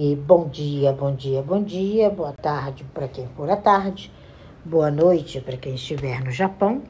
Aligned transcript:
E 0.00 0.14
bom 0.14 0.48
dia, 0.48 0.92
bom 0.92 1.12
dia, 1.12 1.42
bom 1.42 1.60
dia, 1.60 2.08
boa 2.08 2.32
tarde 2.32 2.84
para 2.94 3.08
quem 3.08 3.26
for 3.34 3.50
à 3.50 3.56
tarde, 3.56 4.12
boa 4.64 4.92
noite 4.92 5.40
para 5.40 5.56
quem 5.56 5.74
estiver 5.74 6.22
no 6.22 6.30
Japão. 6.30 6.84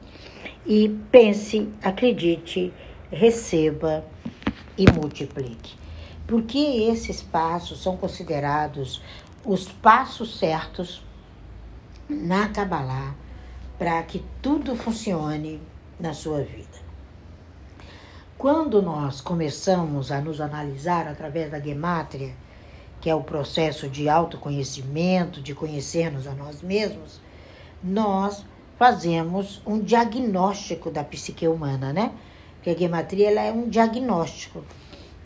E 0.63 0.89
pense, 1.11 1.67
acredite, 1.81 2.71
receba 3.09 4.05
e 4.77 4.85
multiplique. 4.91 5.75
Porque 6.27 6.59
esses 6.59 7.19
passos 7.23 7.81
são 7.81 7.97
considerados 7.97 9.01
os 9.43 9.67
passos 9.67 10.37
certos 10.37 11.03
na 12.07 12.49
Kabbalah 12.49 13.15
para 13.79 14.03
que 14.03 14.23
tudo 14.39 14.75
funcione 14.75 15.59
na 15.99 16.13
sua 16.13 16.43
vida. 16.43 16.77
Quando 18.37 18.83
nós 18.83 19.19
começamos 19.19 20.11
a 20.11 20.21
nos 20.21 20.39
analisar 20.39 21.07
através 21.07 21.49
da 21.49 21.59
gemátria, 21.59 22.35
que 23.01 23.09
é 23.09 23.15
o 23.15 23.23
processo 23.23 23.87
de 23.87 24.09
autoconhecimento, 24.09 25.41
de 25.41 25.55
conhecermos 25.55 26.27
a 26.27 26.33
nós 26.33 26.61
mesmos, 26.61 27.19
nós 27.83 28.45
fazemos 28.77 29.61
um 29.65 29.79
diagnóstico 29.79 30.89
da 30.89 31.03
psique 31.03 31.47
humana, 31.47 31.93
né? 31.93 32.11
Porque 32.55 32.69
a 32.69 32.77
gematria 32.77 33.29
ela 33.29 33.41
é 33.41 33.51
um 33.51 33.69
diagnóstico. 33.69 34.63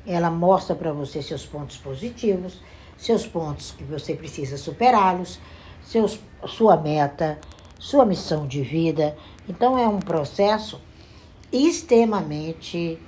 Ela 0.06 0.30
mostra 0.30 0.76
para 0.76 0.92
você 0.92 1.22
seus 1.22 1.46
pontos 1.46 1.78
positivos, 1.78 2.62
seus 2.98 3.26
pontos 3.26 3.72
que 3.72 3.84
você 3.84 4.14
precisa 4.16 4.58
superá-los, 4.58 5.40
seus, 5.82 6.20
sua 6.46 6.78
meta, 6.78 7.40
sua 7.80 8.06
missão 8.06 8.48
de 8.48 8.62
vida. 8.62 9.16
Então 9.48 9.78
é 9.78 9.88
um 9.88 10.00
processo 10.00 10.80
extremamente 11.52 13.00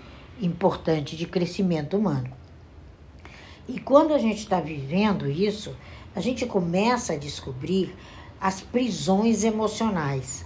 importante 0.41 1.15
de 1.15 1.25
crescimento 1.25 1.97
humano. 1.97 2.45
E 3.67 3.79
quando 3.79 4.13
a 4.13 4.19
gente 4.19 4.39
está 4.39 4.59
vivendo 4.59 5.29
isso, 5.29 5.75
a 6.15 6.19
gente 6.19 6.45
começa 6.45 7.13
a 7.13 7.17
descobrir 7.17 7.95
as 8.39 8.61
prisões 8.61 9.43
emocionais. 9.43 10.45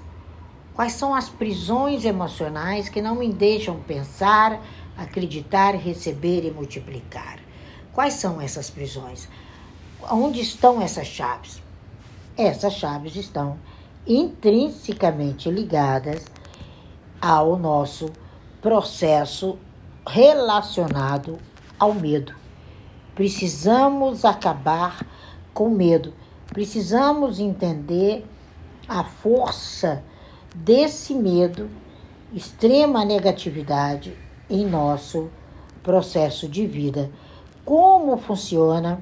Quais 0.73 0.93
são 0.93 1.13
as 1.13 1.27
prisões 1.27 2.05
emocionais 2.05 2.87
que 2.87 3.01
não 3.01 3.15
me 3.15 3.31
deixam 3.33 3.81
pensar, 3.81 4.61
acreditar, 4.97 5.75
receber 5.75 6.45
e 6.45 6.51
multiplicar? 6.51 7.39
Quais 7.91 8.13
são 8.13 8.39
essas 8.39 8.69
prisões? 8.69 9.27
Onde 10.09 10.39
estão 10.39 10.81
essas 10.81 11.07
chaves? 11.07 11.61
Essas 12.37 12.73
chaves 12.75 13.17
estão 13.17 13.59
intrinsecamente 14.07 15.51
ligadas 15.51 16.25
ao 17.21 17.59
nosso 17.59 18.09
processo 18.61 19.59
relacionado 20.07 21.37
ao 21.77 21.93
medo. 21.93 22.38
Precisamos 23.19 24.23
acabar 24.23 25.05
com 25.53 25.69
medo. 25.69 26.13
Precisamos 26.47 27.37
entender 27.37 28.25
a 28.87 29.03
força 29.03 30.01
desse 30.55 31.13
medo, 31.13 31.69
extrema 32.31 33.03
negatividade 33.03 34.17
em 34.49 34.65
nosso 34.65 35.29
processo 35.83 36.47
de 36.47 36.65
vida. 36.65 37.11
Como 37.65 38.15
funciona 38.15 39.01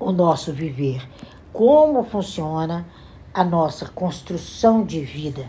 o 0.00 0.10
nosso 0.10 0.50
viver? 0.50 1.06
Como 1.52 2.02
funciona 2.04 2.86
a 3.34 3.44
nossa 3.44 3.86
construção 3.86 4.82
de 4.82 5.04
vida? 5.04 5.46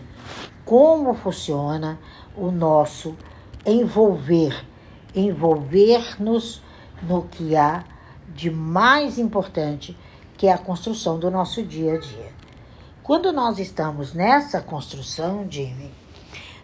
Como 0.62 1.14
funciona 1.14 1.98
o 2.36 2.50
nosso 2.50 3.16
envolver? 3.64 4.62
Envolver-nos 5.14 6.62
no 7.04 7.22
que 7.22 7.54
há 7.56 7.84
de 8.34 8.50
mais 8.50 9.18
importante, 9.18 9.96
que 10.36 10.46
é 10.46 10.52
a 10.52 10.58
construção 10.58 11.18
do 11.18 11.30
nosso 11.30 11.62
dia 11.62 11.94
a 11.94 11.98
dia. 11.98 12.32
Quando 13.02 13.32
nós 13.32 13.58
estamos 13.58 14.14
nessa 14.14 14.60
construção, 14.60 15.46
Jimmy, 15.48 15.90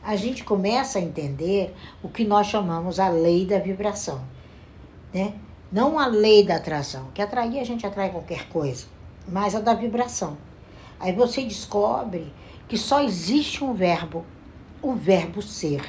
a 0.02 0.16
gente 0.16 0.42
começa 0.42 0.98
a 0.98 1.02
entender 1.02 1.74
o 2.02 2.08
que 2.08 2.24
nós 2.24 2.46
chamamos 2.46 2.98
a 2.98 3.08
lei 3.08 3.44
da 3.44 3.58
vibração, 3.58 4.22
né? 5.12 5.34
Não 5.70 5.98
a 5.98 6.06
lei 6.06 6.44
da 6.44 6.56
atração, 6.56 7.08
que 7.14 7.22
atrair 7.22 7.60
a 7.60 7.64
gente 7.64 7.86
atrai 7.86 8.10
qualquer 8.10 8.48
coisa, 8.48 8.86
mas 9.28 9.54
a 9.54 9.60
da 9.60 9.74
vibração. 9.74 10.36
Aí 10.98 11.12
você 11.12 11.44
descobre 11.44 12.32
que 12.68 12.76
só 12.76 13.02
existe 13.02 13.62
um 13.62 13.72
verbo, 13.72 14.24
o 14.82 14.94
verbo 14.94 15.40
ser. 15.40 15.82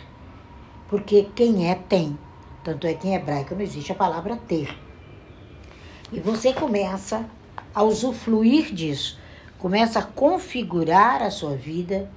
Porque 0.88 1.30
quem 1.36 1.70
é, 1.70 1.76
tem. 1.76 2.18
Tanto 2.64 2.86
é 2.86 2.94
que 2.94 3.08
em 3.08 3.16
hebraico 3.16 3.56
não 3.56 3.62
existe 3.62 3.92
a 3.92 3.96
palavra 3.96 4.38
ter. 4.48 4.78
E 6.12 6.20
você 6.20 6.54
começa 6.54 7.26
a 7.74 7.84
usufruir 7.84 8.74
disso, 8.74 9.18
começa 9.58 10.00
a 10.00 10.04
configurar 10.04 11.22
a 11.22 11.32
sua 11.32 11.56
vida 11.56 12.10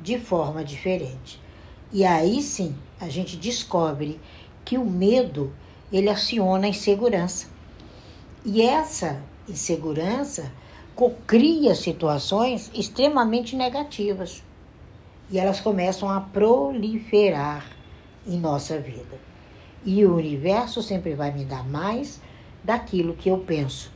de 0.00 0.18
forma 0.18 0.64
diferente. 0.64 1.40
E 1.92 2.04
aí 2.04 2.42
sim, 2.42 2.76
a 3.00 3.08
gente 3.08 3.36
descobre 3.36 4.20
que 4.64 4.76
o 4.76 4.84
medo, 4.84 5.52
ele 5.90 6.10
aciona 6.10 6.66
a 6.66 6.70
insegurança. 6.70 7.46
E 8.44 8.62
essa 8.62 9.20
insegurança 9.48 10.52
cria 11.26 11.74
situações 11.74 12.70
extremamente 12.74 13.56
negativas. 13.56 14.42
E 15.30 15.38
elas 15.38 15.60
começam 15.60 16.10
a 16.10 16.20
proliferar 16.20 17.64
em 18.26 18.38
nossa 18.38 18.78
vida. 18.78 19.27
E 19.84 20.04
o 20.04 20.16
universo 20.16 20.82
sempre 20.82 21.14
vai 21.14 21.32
me 21.32 21.44
dar 21.44 21.66
mais 21.66 22.20
daquilo 22.62 23.14
que 23.14 23.28
eu 23.28 23.38
penso. 23.38 23.90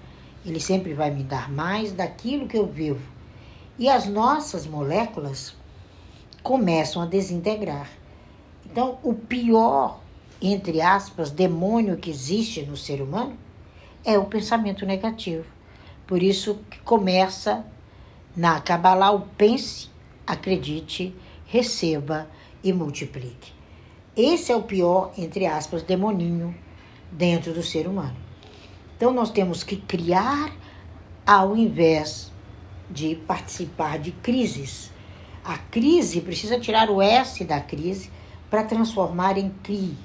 Ele 0.44 0.60
sempre 0.60 0.94
vai 0.94 1.10
me 1.10 1.22
dar 1.22 1.50
mais 1.50 1.92
daquilo 1.92 2.48
que 2.48 2.56
eu 2.56 2.66
vivo. 2.66 3.06
E 3.78 3.88
as 3.88 4.06
nossas 4.06 4.66
moléculas 4.66 5.54
começam 6.42 7.02
a 7.02 7.06
desintegrar. 7.06 7.88
Então, 8.64 8.98
o 9.02 9.14
pior, 9.14 10.00
entre 10.40 10.80
aspas, 10.80 11.30
demônio 11.30 11.96
que 11.96 12.10
existe 12.10 12.62
no 12.62 12.76
ser 12.76 13.00
humano 13.00 13.36
é 14.04 14.18
o 14.18 14.24
pensamento 14.24 14.84
negativo. 14.84 15.44
Por 16.06 16.22
isso 16.22 16.58
que 16.70 16.78
começa 16.80 17.64
na 18.36 18.60
Kabbalah 18.60 19.12
o 19.12 19.20
pense, 19.20 19.88
acredite, 20.26 21.14
receba 21.46 22.28
e 22.64 22.72
multiplique. 22.72 23.52
Esse 24.16 24.52
é 24.52 24.56
o 24.56 24.62
pior, 24.62 25.12
entre 25.16 25.46
aspas, 25.46 25.82
demoninho 25.82 26.54
dentro 27.10 27.52
do 27.52 27.62
ser 27.62 27.86
humano. 27.86 28.16
Então 28.96 29.12
nós 29.12 29.30
temos 29.30 29.64
que 29.64 29.76
criar 29.76 30.52
ao 31.26 31.56
invés 31.56 32.30
de 32.90 33.16
participar 33.16 33.98
de 33.98 34.12
crises. 34.12 34.92
A 35.42 35.56
crise 35.56 36.20
precisa 36.20 36.60
tirar 36.60 36.90
o 36.90 37.00
S 37.00 37.42
da 37.44 37.60
crise 37.60 38.10
para 38.50 38.64
transformar 38.64 39.38
em 39.38 39.50
CRI. 39.62 39.96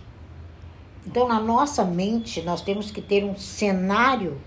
Então, 1.05 1.27
na 1.27 1.39
nossa 1.39 1.83
mente, 1.85 2.41
nós 2.41 2.61
temos 2.61 2.91
que 2.91 3.01
ter 3.01 3.23
um 3.23 3.37
cenário 3.37 4.41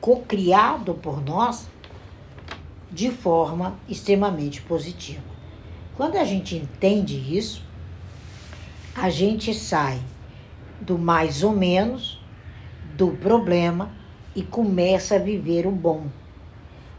co-criado 0.00 0.94
por 0.94 1.20
nós 1.24 1.68
de 2.90 3.10
forma 3.10 3.78
extremamente 3.88 4.62
positiva. 4.62 5.22
Quando 5.96 6.16
a 6.16 6.24
gente 6.24 6.56
entende 6.56 7.36
isso, 7.36 7.67
a 9.00 9.10
gente 9.10 9.54
sai 9.54 10.00
do 10.80 10.98
mais 10.98 11.44
ou 11.44 11.52
menos, 11.52 12.20
do 12.96 13.12
problema 13.12 13.90
e 14.34 14.42
começa 14.42 15.14
a 15.14 15.18
viver 15.18 15.66
o 15.66 15.70
bom. 15.70 16.06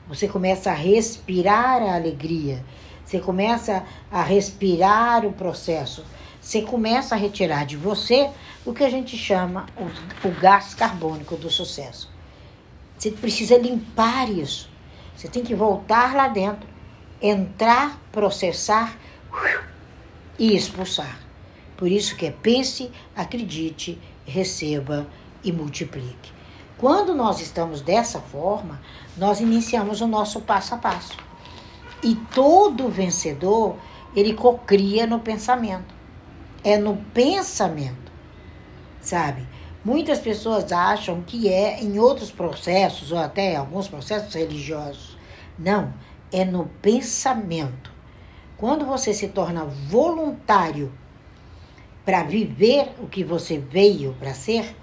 Você 0.07 0.27
começa 0.27 0.71
a 0.71 0.73
respirar 0.73 1.81
a 1.81 1.95
alegria, 1.95 2.63
você 3.05 3.19
começa 3.19 3.83
a 4.09 4.23
respirar 4.23 5.25
o 5.25 5.33
processo, 5.33 6.05
você 6.39 6.61
começa 6.61 7.15
a 7.15 7.17
retirar 7.17 7.65
de 7.65 7.75
você 7.75 8.29
o 8.65 8.73
que 8.73 8.83
a 8.83 8.89
gente 8.89 9.17
chama 9.17 9.65
o, 9.77 10.27
o 10.27 10.31
gás 10.39 10.73
carbônico 10.73 11.35
do 11.35 11.49
sucesso. 11.49 12.09
Você 12.97 13.11
precisa 13.11 13.57
limpar 13.57 14.29
isso. 14.29 14.69
Você 15.15 15.27
tem 15.27 15.43
que 15.43 15.53
voltar 15.53 16.15
lá 16.15 16.29
dentro, 16.29 16.67
entrar, 17.21 17.99
processar 18.11 18.97
e 20.37 20.55
expulsar. 20.55 21.28
Por 21.79 21.89
isso 21.89 22.17
que 22.17 22.25
é 22.25 22.31
pense, 22.31 22.91
acredite, 23.15 23.97
receba 24.25 25.07
e 25.41 25.49
multiplique. 25.49 26.33
Quando 26.77 27.15
nós 27.15 27.39
estamos 27.39 27.79
dessa 27.79 28.19
forma, 28.19 28.81
nós 29.15 29.39
iniciamos 29.39 30.01
o 30.01 30.07
nosso 30.07 30.41
passo 30.41 30.75
a 30.75 30.77
passo. 30.77 31.15
E 32.03 32.15
todo 32.35 32.89
vencedor, 32.89 33.77
ele 34.13 34.33
cocria 34.33 35.07
no 35.07 35.21
pensamento. 35.21 35.95
É 36.65 36.77
no 36.77 36.97
pensamento, 37.13 38.11
sabe? 38.99 39.47
Muitas 39.81 40.19
pessoas 40.19 40.73
acham 40.73 41.21
que 41.21 41.47
é 41.47 41.81
em 41.81 41.97
outros 41.97 42.29
processos, 42.29 43.13
ou 43.13 43.19
até 43.19 43.55
alguns 43.55 43.87
processos 43.87 44.33
religiosos. 44.33 45.17
Não, 45.57 45.93
é 46.29 46.43
no 46.43 46.65
pensamento. 46.81 47.89
Quando 48.57 48.85
você 48.85 49.13
se 49.13 49.29
torna 49.29 49.63
voluntário 49.63 50.91
para 52.09 52.23
viver 52.23 52.89
o 52.99 53.05
que 53.05 53.23
você 53.23 53.59
veio 53.59 54.15
para 54.19 54.33
ser, 54.33 54.75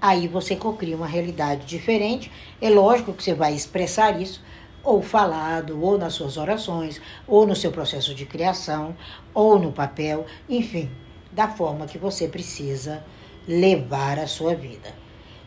Aí 0.00 0.26
você 0.26 0.56
cocria 0.56 0.96
uma 0.96 1.06
realidade 1.06 1.66
diferente. 1.66 2.32
É 2.58 2.70
lógico 2.70 3.12
que 3.12 3.22
você 3.22 3.34
vai 3.34 3.52
expressar 3.52 4.18
isso 4.18 4.42
ou 4.82 5.02
falado, 5.02 5.78
ou 5.78 5.98
nas 5.98 6.14
suas 6.14 6.38
orações, 6.38 6.98
ou 7.26 7.46
no 7.46 7.54
seu 7.54 7.70
processo 7.70 8.14
de 8.14 8.24
criação, 8.24 8.96
ou 9.34 9.58
no 9.58 9.72
papel, 9.72 10.24
enfim, 10.48 10.90
da 11.30 11.48
forma 11.48 11.84
que 11.84 11.98
você 11.98 12.26
precisa 12.26 13.04
levar 13.46 14.18
a 14.18 14.26
sua 14.26 14.54
vida. 14.54 14.94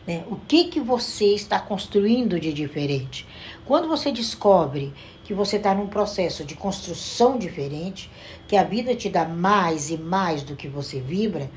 Né? 0.06 0.22
O 0.28 0.36
que, 0.36 0.66
que 0.66 0.78
você 0.78 1.34
está 1.34 1.58
construindo 1.58 2.38
de 2.38 2.52
diferente? 2.52 3.26
Quando 3.64 3.88
você 3.88 4.12
descobre 4.12 4.92
que 5.24 5.34
você 5.34 5.56
está 5.56 5.74
num 5.74 5.88
processo 5.88 6.44
de 6.44 6.54
construção 6.54 7.38
diferente, 7.38 8.08
que 8.46 8.56
a 8.56 8.64
vida 8.64 8.94
te 8.94 9.08
dá 9.08 9.24
mais 9.24 9.90
e 9.90 9.96
mais 9.96 10.42
do 10.42 10.56
que 10.56 10.68
você 10.68 11.00
vibra, 11.00 11.50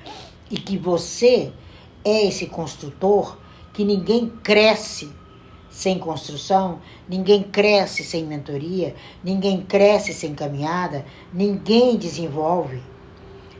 e 0.49 0.57
que 0.57 0.77
você 0.77 1.51
é 2.03 2.25
esse 2.25 2.47
construtor, 2.47 3.37
que 3.73 3.83
ninguém 3.83 4.29
cresce 4.43 5.11
sem 5.69 5.99
construção, 5.99 6.79
ninguém 7.07 7.43
cresce 7.43 8.03
sem 8.03 8.25
mentoria, 8.25 8.95
ninguém 9.23 9.61
cresce 9.61 10.13
sem 10.13 10.33
caminhada, 10.33 11.05
ninguém 11.31 11.97
desenvolve 11.97 12.81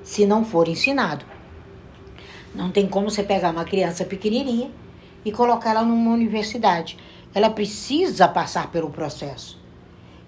se 0.04 0.26
não 0.26 0.44
for 0.44 0.68
ensinado. 0.68 1.26
Não 2.56 2.72
tem 2.72 2.88
como 2.88 3.12
você 3.12 3.22
pegar 3.22 3.52
uma 3.52 3.66
criança 3.66 4.06
pequenininha 4.06 4.72
e 5.24 5.32
colocar 5.32 5.72
ela 5.72 5.84
numa 5.84 6.12
universidade. 6.12 6.98
Ela 7.36 7.50
precisa 7.50 8.28
passar 8.28 8.72
pelo 8.72 8.90
processo. 8.90 9.62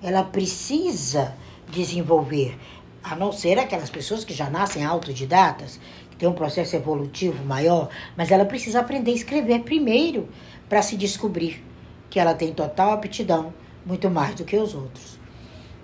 Ela 0.04 0.24
precisa 0.24 1.36
desenvolver, 1.70 2.58
a 3.04 3.16
não 3.16 3.32
ser 3.32 3.58
aquelas 3.58 3.90
pessoas 3.90 4.24
que 4.24 4.34
já 4.34 4.50
nascem 4.50 4.84
autodidatas, 4.84 5.80
que 6.10 6.18
têm 6.18 6.30
um 6.30 6.34
processo 6.34 6.76
evolutivo 6.76 7.44
maior, 7.46 7.90
mas 8.16 8.32
ela 8.32 8.46
precisa 8.46 8.80
aprender 8.80 9.12
a 9.12 9.16
escrever 9.16 9.60
primeiro 9.62 10.28
para 10.68 10.82
se 10.82 10.96
descobrir 10.96 11.64
que 12.10 12.20
ela 12.20 12.34
tem 12.34 12.54
total 12.54 12.92
aptidão, 12.92 13.54
muito 13.86 14.10
mais 14.10 14.36
do 14.36 14.44
que 14.44 14.58
os 14.58 14.74
outros. 14.74 15.20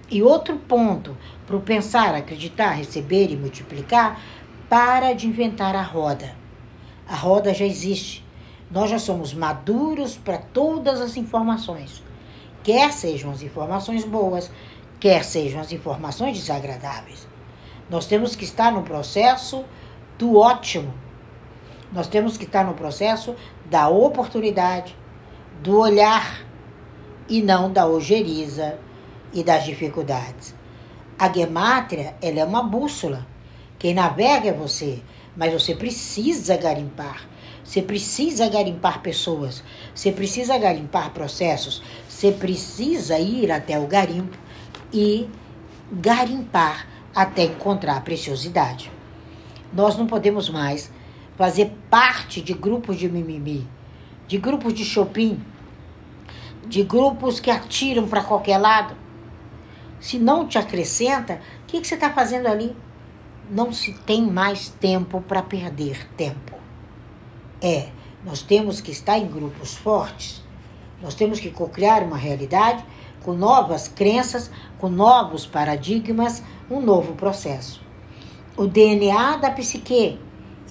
E 0.10 0.22
outro 0.22 0.58
ponto 0.58 1.18
para 1.48 1.56
o 1.56 1.62
pensar, 1.62 2.14
acreditar, 2.14 2.72
receber 2.72 3.32
e 3.32 3.36
multiplicar 3.36 4.22
para 4.70 5.14
de 5.14 5.28
inventar 5.28 5.76
a 5.76 5.82
roda. 5.82 6.36
A 7.08 7.16
roda 7.16 7.54
já 7.54 7.66
existe. 7.66 8.24
Nós 8.70 8.90
já 8.90 9.00
somos 9.00 9.34
maduros 9.34 10.18
para 10.18 10.38
todas 10.38 11.00
as 11.00 11.18
informações. 11.18 12.04
Quer 12.64 12.92
sejam 12.92 13.32
as 13.32 13.44
informações 13.44 14.04
boas, 14.04 14.52
quer 15.06 15.24
sejam 15.24 15.62
as 15.62 15.72
informações 15.72 16.36
desagradáveis. 16.36 17.28
Nós 17.88 18.08
temos 18.08 18.36
que 18.36 18.44
estar 18.44 18.72
no 18.72 18.82
processo 18.82 19.64
do 20.18 20.36
ótimo. 20.36 20.92
Nós 21.94 22.08
temos 22.08 22.38
que 22.38 22.46
estar 22.46 22.66
no 22.66 22.74
processo 22.74 23.36
da 23.70 23.88
oportunidade, 23.88 24.98
do 25.62 25.78
olhar 25.78 26.44
e 27.30 27.40
não 27.40 27.72
da 27.72 27.86
ojeriza 27.86 28.80
e 29.32 29.44
das 29.44 29.64
dificuldades. 29.66 30.56
A 31.20 31.32
gemátria, 31.32 32.16
ela 32.20 32.40
é 32.40 32.44
uma 32.44 32.64
bússola 32.64 33.28
quem 33.78 33.94
navega 33.94 34.50
é 34.50 34.54
você, 34.54 35.02
mas 35.36 35.54
você 35.54 35.76
precisa 35.76 36.58
garimpar. 36.58 37.28
Você 37.64 37.82
precisa 37.82 38.48
garimpar 38.48 39.02
pessoas, 39.02 39.64
você 39.94 40.12
precisa 40.12 40.58
garimpar 40.58 41.12
processos, 41.12 41.84
você 42.08 42.32
precisa 42.32 43.20
ir 43.20 43.52
até 43.52 43.78
o 43.78 43.86
garimpo 43.86 44.38
e 44.98 45.30
garimpar 45.92 46.88
até 47.14 47.44
encontrar 47.44 47.98
a 47.98 48.02
preciosidade. 48.02 48.92
Nós 49.72 49.98
não 49.98 50.08
podemos 50.08 50.50
mais 50.50 50.92
fazer 51.38 51.72
parte 51.90 52.42
de 52.42 52.54
grupos 52.54 52.98
de 52.98 53.10
mimimi, 53.10 53.68
de 54.28 54.38
grupos 54.38 54.74
de 54.74 54.84
shopping, 54.84 55.40
de 56.68 56.84
grupos 56.84 57.40
que 57.40 57.52
atiram 57.52 58.08
para 58.08 58.24
qualquer 58.24 58.58
lado. 58.58 58.96
Se 60.00 60.18
não 60.18 60.48
te 60.48 60.58
acrescenta, 60.58 61.42
o 61.64 61.66
que, 61.68 61.82
que 61.82 61.88
você 61.88 61.96
está 61.96 62.12
fazendo 62.12 62.48
ali? 62.48 62.76
não 63.50 63.72
se 63.72 63.94
tem 63.94 64.22
mais 64.22 64.70
tempo 64.70 65.22
para 65.22 65.42
perder 65.42 66.08
tempo. 66.16 66.56
É, 67.62 67.90
nós 68.24 68.42
temos 68.42 68.82
que 68.82 68.92
estar 68.92 69.18
em 69.18 69.28
grupos 69.28 69.76
fortes, 69.76 70.44
nós 71.02 71.14
temos 71.14 71.40
que 71.40 71.52
criar 71.52 72.04
uma 72.04 72.18
realidade 72.18 72.84
com 73.26 73.34
novas 73.34 73.88
crenças, 73.88 74.52
com 74.78 74.88
novos 74.88 75.48
paradigmas, 75.48 76.44
um 76.70 76.80
novo 76.80 77.14
processo. 77.14 77.82
O 78.56 78.68
DNA 78.68 79.38
da 79.38 79.50
psique, 79.50 80.20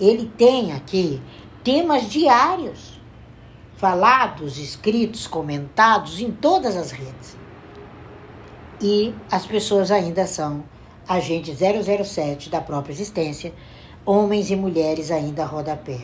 ele 0.00 0.30
tem 0.38 0.72
aqui 0.72 1.20
temas 1.64 2.08
diários, 2.08 3.00
falados, 3.76 4.56
escritos, 4.56 5.26
comentados 5.26 6.20
em 6.20 6.30
todas 6.30 6.76
as 6.76 6.92
redes. 6.92 7.36
E 8.80 9.12
as 9.28 9.44
pessoas 9.44 9.90
ainda 9.90 10.24
são 10.24 10.62
agente 11.08 11.52
007 11.52 12.50
da 12.50 12.60
própria 12.60 12.92
existência, 12.92 13.52
homens 14.06 14.48
e 14.48 14.54
mulheres 14.54 15.10
ainda 15.10 15.44
rodapé. 15.44 16.02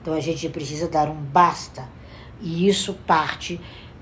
Então 0.00 0.14
a 0.14 0.20
gente 0.20 0.48
precisa 0.50 0.88
dar 0.88 1.08
um 1.08 1.20
basta. 1.20 1.88
E 2.40 2.68
isso 2.68 2.94
parte 3.06 3.60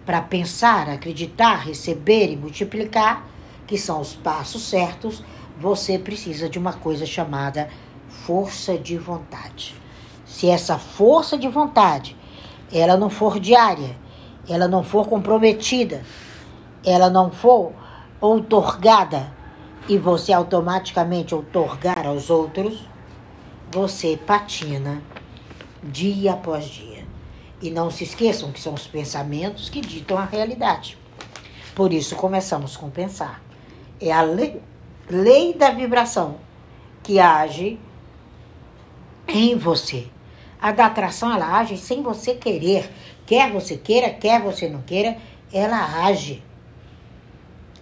para 0.09 0.23
pensar, 0.23 0.89
acreditar, 0.89 1.57
receber 1.57 2.33
e 2.33 2.37
multiplicar, 2.37 3.29
que 3.67 3.77
são 3.77 4.01
os 4.01 4.15
passos 4.15 4.63
certos. 4.63 5.23
Você 5.61 5.99
precisa 5.99 6.49
de 6.49 6.59
uma 6.59 6.73
coisa 6.73 7.05
chamada 7.05 7.69
força 8.09 8.79
de 8.79 8.97
vontade. 8.97 9.75
Se 10.25 10.49
essa 10.49 10.79
força 10.79 11.37
de 11.37 11.47
vontade 11.47 12.17
ela 12.73 12.97
não 12.97 13.11
for 13.11 13.39
diária, 13.39 13.95
ela 14.49 14.67
não 14.67 14.83
for 14.83 15.07
comprometida, 15.07 16.03
ela 16.83 17.11
não 17.11 17.31
for 17.31 17.73
outorgada 18.19 19.31
e 19.91 19.99
você 19.99 20.33
automaticamente 20.33 21.35
outorgar 21.35 22.07
aos 22.07 22.31
outros, 22.31 22.83
você 23.71 24.17
patina 24.17 25.03
dia 25.83 26.33
após 26.33 26.65
dia. 26.65 26.88
E 27.61 27.71
não 27.71 27.91
se 27.91 28.05
esqueçam 28.05 28.53
que 28.53 28.61
são 28.61 28.75
os 28.75 28.87
pensamentos 28.87 29.69
que 29.69 29.81
ditam 29.81 30.17
a 30.17 30.25
realidade. 30.25 30.97
Por 31.75 31.93
isso 31.93 32.15
começamos 32.15 32.77
com 32.77 32.89
pensar. 32.89 33.43
É 34.01 34.13
a 34.13 34.23
lei, 34.23 34.61
lei 35.11 35.55
da 35.55 35.71
vibração 35.71 36.37
que 37.03 37.19
age 37.19 37.81
em 39.27 39.57
você. 39.57 40.07
A 40.61 40.73
da 40.73 40.87
atração, 40.87 41.33
ela 41.33 41.59
age 41.59 41.77
sem 41.77 42.03
você 42.03 42.35
querer. 42.35 42.91
Quer 43.27 43.51
você 43.51 43.77
queira, 43.77 44.11
quer 44.11 44.41
você 44.41 44.69
não 44.69 44.83
queira, 44.83 45.17
ela 45.53 46.05
age. 46.05 46.43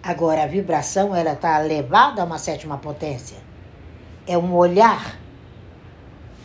Agora, 0.01 0.43
a 0.43 0.47
vibração, 0.47 1.15
ela 1.15 1.33
está 1.33 1.57
levada 1.59 2.21
a 2.21 2.25
uma 2.25 2.37
sétima 2.37 2.77
potência. 2.77 3.37
É 4.27 4.37
um 4.37 4.53
olhar, 4.55 5.17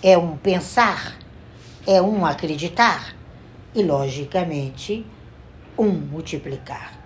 é 0.02 0.16
um 0.16 0.36
pensar, 0.36 1.16
é 1.86 2.00
um 2.00 2.24
acreditar 2.24 3.14
e, 3.74 3.82
logicamente, 3.82 5.04
um 5.78 5.90
multiplicar. 5.90 6.98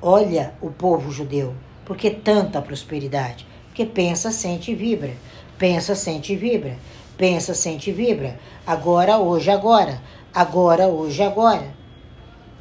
Olha 0.00 0.54
o 0.60 0.70
povo 0.70 1.10
judeu, 1.10 1.54
porque 1.84 2.10
tanta 2.10 2.60
prosperidade? 2.62 3.46
Porque 3.66 3.84
pensa, 3.84 4.30
sente 4.30 4.72
e 4.72 4.74
vibra. 4.74 5.14
Pensa, 5.58 5.94
sente 5.94 6.32
e 6.32 6.36
vibra. 6.36 6.76
Pensa, 7.16 7.54
sente 7.54 7.90
e 7.90 7.92
vibra. 7.92 8.38
Agora, 8.66 9.18
hoje, 9.18 9.50
agora. 9.50 10.00
Agora, 10.34 10.86
hoje, 10.86 11.22
agora. 11.22 11.74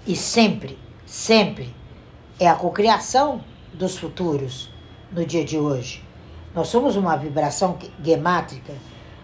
E 0.07 0.15
sempre, 0.15 0.77
sempre 1.05 1.73
é 2.39 2.47
a 2.47 2.55
cocriação 2.55 3.41
dos 3.73 3.97
futuros 3.97 4.69
no 5.11 5.25
dia 5.25 5.43
de 5.43 5.57
hoje. 5.57 6.03
Nós 6.53 6.67
somos 6.67 6.95
uma 6.95 7.15
vibração 7.15 7.77
gemátrica. 8.01 8.73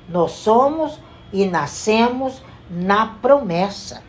Nós 0.10 0.32
somos 0.32 1.00
e 1.32 1.46
nascemos 1.46 2.42
na 2.70 3.06
promessa. 3.06 4.04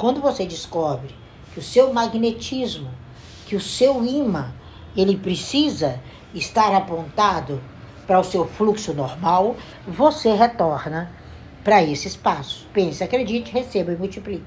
Quando 0.00 0.18
você 0.22 0.46
descobre 0.46 1.14
que 1.52 1.58
o 1.58 1.62
seu 1.62 1.92
magnetismo, 1.92 2.88
que 3.44 3.54
o 3.54 3.60
seu 3.60 4.02
imã, 4.02 4.50
ele 4.96 5.14
precisa 5.14 6.00
estar 6.32 6.74
apontado 6.74 7.60
para 8.06 8.18
o 8.18 8.24
seu 8.24 8.48
fluxo 8.48 8.94
normal, 8.94 9.56
você 9.86 10.32
retorna 10.32 11.12
para 11.62 11.82
esse 11.82 12.08
espaço. 12.08 12.66
Pense, 12.72 13.04
acredite, 13.04 13.52
receba 13.52 13.92
e 13.92 13.96
multiplique. 13.96 14.46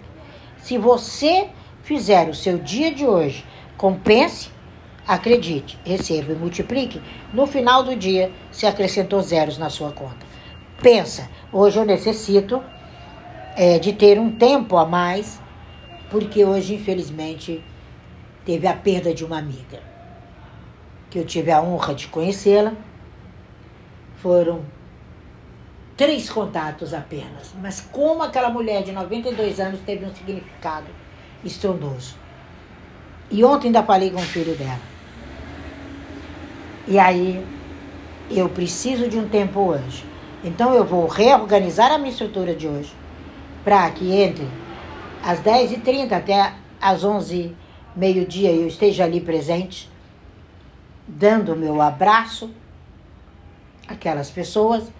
Se 0.57 0.79
você 0.79 1.51
fizer 1.83 2.29
o 2.29 2.33
seu 2.33 2.57
dia 2.57 2.91
de 2.91 3.05
hoje, 3.05 3.45
compense, 3.77 4.49
acredite, 5.07 5.77
receba 5.85 6.31
e 6.31 6.35
multiplique, 6.35 6.99
no 7.31 7.45
final 7.45 7.83
do 7.83 7.95
dia 7.95 8.31
se 8.51 8.65
acrescentou 8.65 9.21
zeros 9.21 9.59
na 9.59 9.69
sua 9.69 9.91
conta. 9.91 10.25
Pensa, 10.81 11.29
hoje 11.51 11.77
eu 11.77 11.85
necessito 11.85 12.59
é, 13.55 13.77
de 13.77 13.93
ter 13.93 14.17
um 14.17 14.31
tempo 14.31 14.77
a 14.77 14.85
mais, 14.87 15.42
porque 16.13 16.45
hoje, 16.45 16.75
infelizmente, 16.75 17.63
teve 18.45 18.67
a 18.67 18.73
perda 18.75 19.15
de 19.15 19.25
uma 19.25 19.39
amiga, 19.39 19.81
que 21.09 21.17
eu 21.17 21.25
tive 21.25 21.49
a 21.49 21.59
honra 21.59 21.95
de 21.95 22.07
conhecê-la. 22.07 22.73
Foram 24.17 24.63
três 25.97 26.29
contatos 26.29 26.93
apenas. 26.93 27.55
Mas 27.59 27.81
como 27.81 28.21
aquela 28.21 28.51
mulher 28.51 28.83
de 28.83 28.91
92 28.91 29.59
anos 29.59 29.79
teve 29.79 30.05
um 30.05 30.13
significado 30.13 30.85
estrondoso. 31.43 32.15
E 33.31 33.43
ontem 33.43 33.69
ainda 33.69 33.81
falei 33.81 34.11
com 34.11 34.19
o 34.19 34.21
filho 34.21 34.55
dela. 34.55 34.81
E 36.87 36.99
aí, 36.99 37.43
eu 38.29 38.47
preciso 38.49 39.09
de 39.09 39.17
um 39.17 39.27
tempo 39.27 39.59
hoje. 39.61 40.05
Então 40.43 40.75
eu 40.75 40.85
vou 40.85 41.07
reorganizar 41.07 41.91
a 41.91 41.97
minha 41.97 42.11
estrutura 42.11 42.53
de 42.53 42.67
hoje 42.67 42.93
para 43.63 43.89
que 43.89 44.13
entre 44.13 44.47
às 45.23 45.39
10h30 45.39 46.11
até 46.11 46.53
às 46.81 47.03
11 47.03 47.55
meio-dia 47.95 48.51
eu 48.51 48.67
esteja 48.67 49.05
ali 49.05 49.21
presente, 49.21 49.89
dando 51.07 51.53
o 51.53 51.55
meu 51.55 51.81
abraço 51.81 52.51
àquelas 53.87 54.29
pessoas. 54.29 54.91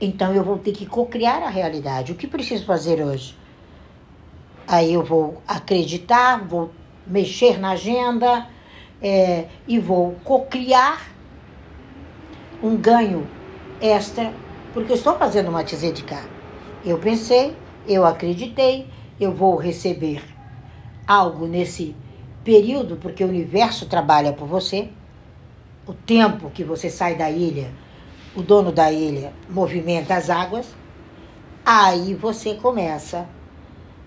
Então 0.00 0.34
eu 0.34 0.44
vou 0.44 0.58
ter 0.58 0.72
que 0.72 0.84
cocriar 0.84 1.42
a 1.42 1.48
realidade. 1.48 2.12
O 2.12 2.14
que 2.14 2.26
preciso 2.26 2.66
fazer 2.66 3.02
hoje? 3.02 3.36
Aí 4.66 4.92
eu 4.92 5.04
vou 5.04 5.40
acreditar, 5.46 6.44
vou 6.44 6.70
mexer 7.06 7.58
na 7.58 7.70
agenda 7.70 8.46
é, 9.00 9.46
e 9.66 9.78
vou 9.78 10.16
cocriar 10.24 11.10
um 12.62 12.76
ganho 12.76 13.26
extra, 13.80 14.32
porque 14.72 14.92
eu 14.92 14.96
estou 14.96 15.16
fazendo 15.16 15.48
uma 15.48 15.64
TZ 15.64 15.92
de 15.92 16.04
cá. 16.04 16.22
Eu 16.84 16.98
pensei, 16.98 17.56
eu 17.86 18.04
acreditei, 18.04 18.88
eu 19.22 19.32
vou 19.32 19.56
receber 19.56 20.22
algo 21.06 21.46
nesse 21.46 21.94
período, 22.44 22.96
porque 22.96 23.24
o 23.24 23.28
universo 23.28 23.86
trabalha 23.86 24.32
por 24.32 24.46
você. 24.46 24.88
O 25.86 25.92
tempo 25.92 26.50
que 26.50 26.62
você 26.64 26.88
sai 26.88 27.16
da 27.16 27.30
ilha, 27.30 27.70
o 28.34 28.42
dono 28.42 28.72
da 28.72 28.90
ilha 28.90 29.32
movimenta 29.48 30.14
as 30.14 30.30
águas. 30.30 30.66
Aí 31.64 32.14
você 32.14 32.54
começa 32.54 33.26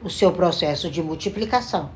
o 0.03 0.10
seu 0.10 0.31
processo 0.31 0.89
de 0.89 1.01
multiplicação. 1.01 1.89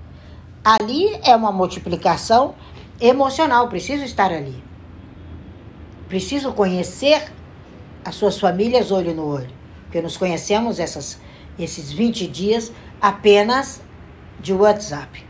Ali 0.64 1.20
é 1.24 1.36
uma 1.36 1.52
multiplicação 1.52 2.56
emocional, 3.00 3.70
preciso 3.70 4.04
estar 4.04 4.32
ali. 4.32 4.62
Preciso 6.08 6.52
conhecer 6.54 7.32
as 8.04 8.16
suas 8.16 8.40
famílias 8.40 8.92
olho 8.92 9.14
no 9.14 9.26
olho, 9.26 9.50
porque 9.84 10.02
nos 10.02 10.18
conhecemos 10.18 10.80
essas, 10.80 11.20
esses 11.60 11.92
20 11.92 12.28
dias 12.28 12.72
apenas 13.02 13.82
de 14.40 14.54
WhatsApp. 14.54 15.26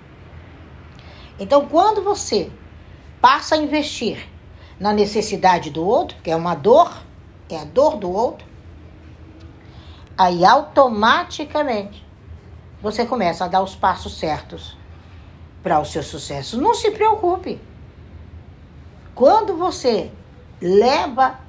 Então, 1.39 1.67
quando 1.67 2.03
você 2.03 2.51
passa 3.19 3.55
a 3.55 3.57
investir 3.57 4.27
na 4.79 4.93
necessidade 4.93 5.69
do 5.69 5.85
outro, 5.85 6.17
que 6.23 6.29
é 6.29 6.35
uma 6.35 6.55
dor, 6.55 7.03
é 7.49 7.57
a 7.57 7.65
dor 7.65 7.97
do 7.97 8.11
outro, 8.11 8.47
aí 10.17 10.45
automaticamente 10.45 12.05
você 12.81 13.05
começa 13.05 13.45
a 13.45 13.47
dar 13.47 13.61
os 13.61 13.75
passos 13.75 14.17
certos 14.17 14.77
para 15.63 15.79
o 15.79 15.85
seu 15.85 16.03
sucesso. 16.03 16.59
Não 16.61 16.73
se 16.73 16.91
preocupe. 16.91 17.59
Quando 19.15 19.57
você 19.57 20.11
leva 20.61 21.39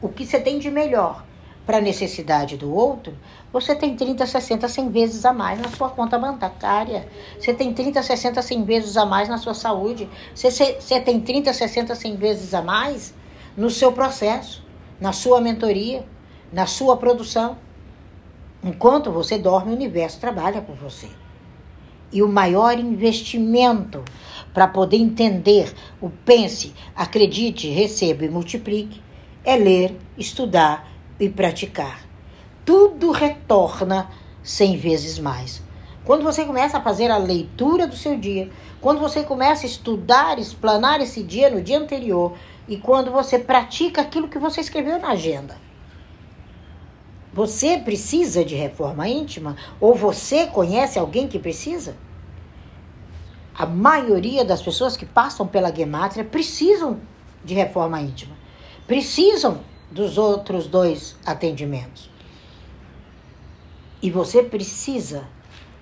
o 0.00 0.08
que 0.08 0.24
você 0.24 0.40
tem 0.40 0.58
de 0.58 0.70
melhor 0.70 1.24
para 1.66 1.78
a 1.78 1.80
necessidade 1.80 2.56
do 2.56 2.72
outro, 2.72 3.16
você 3.54 3.72
tem 3.72 3.94
30, 3.94 4.26
60, 4.26 4.66
100 4.66 4.90
vezes 4.90 5.24
a 5.24 5.32
mais 5.32 5.60
na 5.60 5.68
sua 5.68 5.88
conta 5.88 6.18
bancária. 6.18 7.06
Você 7.38 7.54
tem 7.54 7.72
30, 7.72 8.02
60, 8.02 8.42
100 8.42 8.64
vezes 8.64 8.96
a 8.96 9.06
mais 9.06 9.28
na 9.28 9.38
sua 9.38 9.54
saúde. 9.54 10.08
Você, 10.34 10.50
você 10.50 11.00
tem 11.00 11.20
30, 11.20 11.52
60, 11.52 11.94
100 11.94 12.16
vezes 12.16 12.52
a 12.52 12.60
mais 12.60 13.14
no 13.56 13.70
seu 13.70 13.92
processo, 13.92 14.66
na 15.00 15.12
sua 15.12 15.40
mentoria, 15.40 16.04
na 16.52 16.66
sua 16.66 16.96
produção. 16.96 17.56
Enquanto 18.60 19.12
você 19.12 19.38
dorme, 19.38 19.70
o 19.70 19.76
universo 19.76 20.18
trabalha 20.18 20.60
por 20.60 20.74
você. 20.74 21.08
E 22.12 22.24
o 22.24 22.28
maior 22.28 22.76
investimento 22.76 24.02
para 24.52 24.66
poder 24.66 24.96
entender 24.96 25.72
o 26.00 26.10
pense, 26.10 26.74
acredite, 26.96 27.68
receba 27.68 28.24
e 28.24 28.28
multiplique 28.28 29.00
é 29.44 29.54
ler, 29.54 29.96
estudar 30.18 30.90
e 31.20 31.28
praticar. 31.28 32.13
Tudo 32.64 33.10
retorna 33.10 34.10
cem 34.42 34.76
vezes 34.76 35.18
mais. 35.18 35.62
Quando 36.04 36.22
você 36.22 36.44
começa 36.44 36.78
a 36.78 36.82
fazer 36.82 37.10
a 37.10 37.16
leitura 37.16 37.86
do 37.86 37.96
seu 37.96 38.16
dia, 38.18 38.50
quando 38.80 39.00
você 39.00 39.22
começa 39.22 39.64
a 39.64 39.68
estudar, 39.68 40.38
explanar 40.38 41.00
esse 41.00 41.22
dia 41.22 41.50
no 41.50 41.62
dia 41.62 41.78
anterior 41.78 42.36
e 42.68 42.76
quando 42.76 43.10
você 43.10 43.38
pratica 43.38 44.02
aquilo 44.02 44.28
que 44.28 44.38
você 44.38 44.60
escreveu 44.60 44.98
na 44.98 45.10
agenda. 45.10 45.56
Você 47.32 47.78
precisa 47.78 48.44
de 48.44 48.54
reforma 48.54 49.08
íntima 49.08 49.56
ou 49.80 49.94
você 49.94 50.46
conhece 50.46 50.98
alguém 50.98 51.26
que 51.26 51.38
precisa? 51.38 51.96
A 53.54 53.66
maioria 53.66 54.44
das 54.44 54.62
pessoas 54.62 54.96
que 54.96 55.06
passam 55.06 55.46
pela 55.46 55.74
gemátria 55.74 56.24
precisam 56.24 57.00
de 57.44 57.54
reforma 57.54 58.00
íntima. 58.00 58.36
Precisam 58.86 59.60
dos 59.90 60.18
outros 60.18 60.66
dois 60.66 61.16
atendimentos. 61.24 62.13
E 64.04 64.10
você 64.10 64.42
precisa 64.42 65.26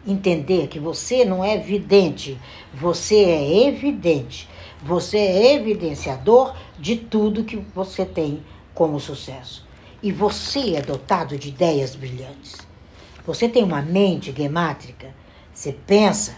entender 0.06 0.68
que 0.68 0.78
você 0.78 1.24
não 1.24 1.44
é 1.44 1.58
vidente, 1.58 2.38
você 2.72 3.16
é 3.16 3.66
evidente. 3.66 4.48
Você 4.80 5.18
é 5.18 5.54
evidenciador 5.54 6.54
de 6.78 6.94
tudo 6.94 7.42
que 7.42 7.56
você 7.74 8.06
tem 8.06 8.40
como 8.72 9.00
sucesso. 9.00 9.66
E 10.00 10.12
você 10.12 10.76
é 10.76 10.82
dotado 10.82 11.36
de 11.36 11.48
ideias 11.48 11.96
brilhantes. 11.96 12.58
Você 13.26 13.48
tem 13.48 13.64
uma 13.64 13.82
mente 13.82 14.32
gemátrica. 14.32 15.12
Você 15.52 15.72
pensa. 15.72 16.36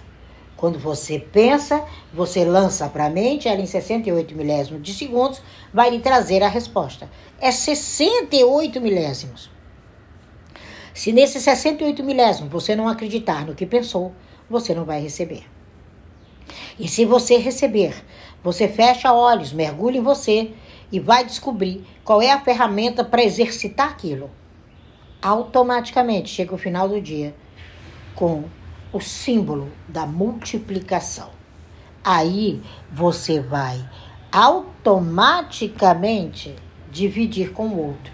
Quando 0.56 0.78
você 0.78 1.18
pensa, 1.18 1.84
você 2.14 2.46
lança 2.46 2.88
para 2.88 3.04
a 3.06 3.10
mente, 3.10 3.46
ela 3.46 3.60
em 3.60 3.66
68 3.66 4.34
milésimos 4.34 4.82
de 4.82 4.94
segundos 4.94 5.42
vai 5.72 5.90
lhe 5.90 5.98
trazer 5.98 6.42
a 6.42 6.48
resposta 6.48 7.10
é 7.44 7.50
68 7.50 8.80
milésimos. 8.80 9.50
Se 10.94 11.12
nesses 11.12 11.42
68 11.42 12.02
milésimos 12.04 12.52
você 12.52 12.76
não 12.76 12.88
acreditar 12.88 13.44
no 13.44 13.54
que 13.54 13.66
pensou, 13.66 14.14
você 14.48 14.72
não 14.72 14.84
vai 14.84 15.00
receber. 15.00 15.42
E 16.78 16.86
se 16.86 17.04
você 17.04 17.36
receber, 17.36 18.04
você 18.44 18.68
fecha 18.68 19.12
olhos, 19.12 19.52
mergulha 19.52 19.98
em 19.98 20.02
você 20.02 20.52
e 20.92 21.00
vai 21.00 21.24
descobrir 21.24 21.84
qual 22.04 22.22
é 22.22 22.30
a 22.30 22.40
ferramenta 22.40 23.02
para 23.02 23.24
exercitar 23.24 23.88
aquilo. 23.88 24.30
Automaticamente 25.20 26.28
chega 26.28 26.54
o 26.54 26.58
final 26.58 26.88
do 26.88 27.00
dia 27.00 27.34
com 28.14 28.44
o 28.92 29.00
símbolo 29.00 29.72
da 29.88 30.06
multiplicação. 30.06 31.30
Aí 32.04 32.62
você 32.92 33.40
vai 33.40 33.84
automaticamente 34.30 36.54
dividir 36.88 37.52
com 37.52 37.66
o 37.66 37.88
outro. 37.88 38.12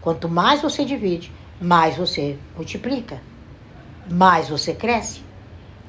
Quanto 0.00 0.28
mais 0.28 0.62
você 0.62 0.84
divide, 0.84 1.30
mais 1.60 1.96
você 1.96 2.38
multiplica, 2.56 3.20
mais 4.10 4.48
você 4.48 4.74
cresce. 4.74 5.22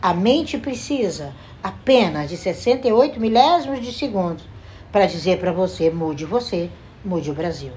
A 0.01 0.13
mente 0.13 0.57
precisa 0.57 1.33
apenas 1.61 2.29
de 2.29 2.37
68 2.37 3.19
milésimos 3.19 3.81
de 3.81 3.91
segundos 3.91 4.45
para 4.91 5.05
dizer 5.05 5.39
para 5.39 5.51
você: 5.51 5.89
mude 5.89 6.25
você, 6.25 6.69
mude 7.03 7.29
o 7.29 7.33
Brasil. 7.33 7.71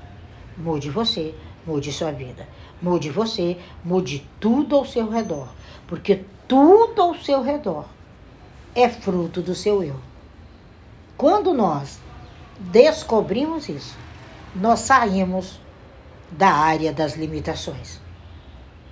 Mude 0.56 0.90
você, 0.90 1.34
mude 1.66 1.92
sua 1.92 2.12
vida. 2.12 2.46
Mude 2.80 3.10
você, 3.10 3.56
mude 3.84 4.28
tudo 4.38 4.76
ao 4.76 4.84
seu 4.84 5.08
redor. 5.08 5.48
Porque 5.86 6.24
tudo 6.46 7.00
ao 7.00 7.14
seu 7.14 7.42
redor 7.42 7.86
é 8.74 8.88
fruto 8.88 9.40
do 9.40 9.54
seu 9.54 9.82
eu. 9.82 9.96
Quando 11.16 11.54
nós 11.54 12.00
descobrimos 12.58 13.68
isso, 13.68 13.96
nós 14.54 14.80
saímos 14.80 15.60
da 16.36 16.50
área 16.50 16.92
das 16.92 17.16
limitações. 17.16 18.00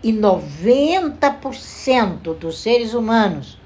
E 0.03 0.13
90% 0.13 2.35
dos 2.35 2.59
seres 2.59 2.95
humanos, 2.95 3.59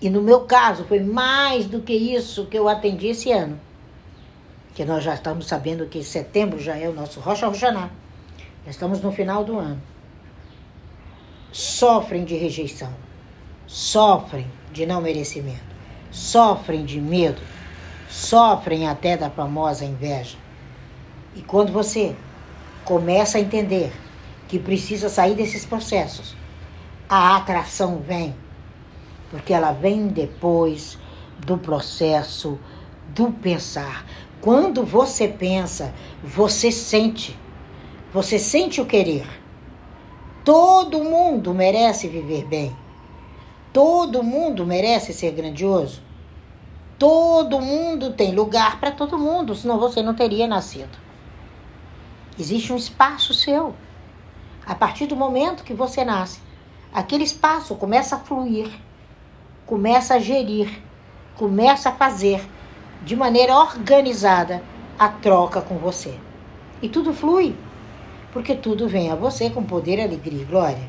e 0.00 0.10
no 0.10 0.20
meu 0.20 0.42
caso 0.42 0.84
foi 0.84 1.00
mais 1.00 1.66
do 1.66 1.80
que 1.80 1.92
isso 1.92 2.46
que 2.46 2.58
eu 2.58 2.68
atendi 2.68 3.08
esse 3.08 3.30
ano, 3.30 3.58
que 4.74 4.84
nós 4.84 5.04
já 5.04 5.14
estamos 5.14 5.46
sabendo 5.46 5.86
que 5.86 6.02
setembro 6.02 6.58
já 6.58 6.76
é 6.76 6.88
o 6.88 6.92
nosso 6.92 7.20
Rocha 7.20 7.46
Roxaná, 7.46 7.90
já 8.64 8.70
estamos 8.70 9.00
no 9.00 9.12
final 9.12 9.44
do 9.44 9.58
ano, 9.58 9.80
sofrem 11.52 12.24
de 12.24 12.34
rejeição, 12.34 12.92
sofrem 13.66 14.50
de 14.72 14.84
não 14.84 15.00
merecimento, 15.00 15.62
sofrem 16.10 16.84
de 16.84 17.00
medo, 17.00 17.40
sofrem 18.08 18.88
até 18.88 19.16
da 19.16 19.30
famosa 19.30 19.84
inveja. 19.84 20.43
E 21.34 21.42
quando 21.42 21.72
você 21.72 22.14
começa 22.84 23.38
a 23.38 23.40
entender 23.40 23.92
que 24.46 24.58
precisa 24.58 25.08
sair 25.08 25.34
desses 25.34 25.64
processos, 25.64 26.36
a 27.08 27.36
atração 27.36 27.98
vem, 27.98 28.34
porque 29.30 29.52
ela 29.52 29.72
vem 29.72 30.06
depois 30.06 30.98
do 31.44 31.58
processo 31.58 32.58
do 33.08 33.30
pensar. 33.30 34.04
Quando 34.40 34.84
você 34.84 35.26
pensa, 35.26 35.92
você 36.22 36.70
sente. 36.70 37.36
Você 38.12 38.38
sente 38.38 38.80
o 38.80 38.86
querer. 38.86 39.26
Todo 40.44 41.02
mundo 41.02 41.54
merece 41.54 42.06
viver 42.06 42.44
bem. 42.44 42.76
Todo 43.72 44.22
mundo 44.22 44.64
merece 44.64 45.12
ser 45.12 45.32
grandioso. 45.32 46.02
Todo 46.98 47.60
mundo 47.60 48.12
tem 48.12 48.34
lugar 48.34 48.78
para 48.78 48.92
todo 48.92 49.18
mundo, 49.18 49.54
senão 49.54 49.80
você 49.80 50.00
não 50.00 50.14
teria 50.14 50.46
nascido. 50.46 51.03
Existe 52.38 52.72
um 52.72 52.76
espaço 52.76 53.32
seu. 53.32 53.74
A 54.66 54.74
partir 54.74 55.06
do 55.06 55.14
momento 55.14 55.62
que 55.62 55.74
você 55.74 56.04
nasce, 56.04 56.40
aquele 56.92 57.22
espaço 57.22 57.74
começa 57.76 58.16
a 58.16 58.18
fluir, 58.18 58.70
começa 59.66 60.14
a 60.14 60.18
gerir, 60.18 60.82
começa 61.36 61.90
a 61.90 61.92
fazer 61.92 62.44
de 63.04 63.14
maneira 63.14 63.56
organizada 63.56 64.62
a 64.98 65.08
troca 65.08 65.60
com 65.60 65.76
você. 65.76 66.18
E 66.82 66.88
tudo 66.88 67.12
flui, 67.12 67.54
porque 68.32 68.54
tudo 68.54 68.88
vem 68.88 69.10
a 69.10 69.14
você 69.14 69.50
com 69.50 69.62
poder, 69.62 70.00
alegria 70.00 70.42
e 70.42 70.44
glória. 70.44 70.88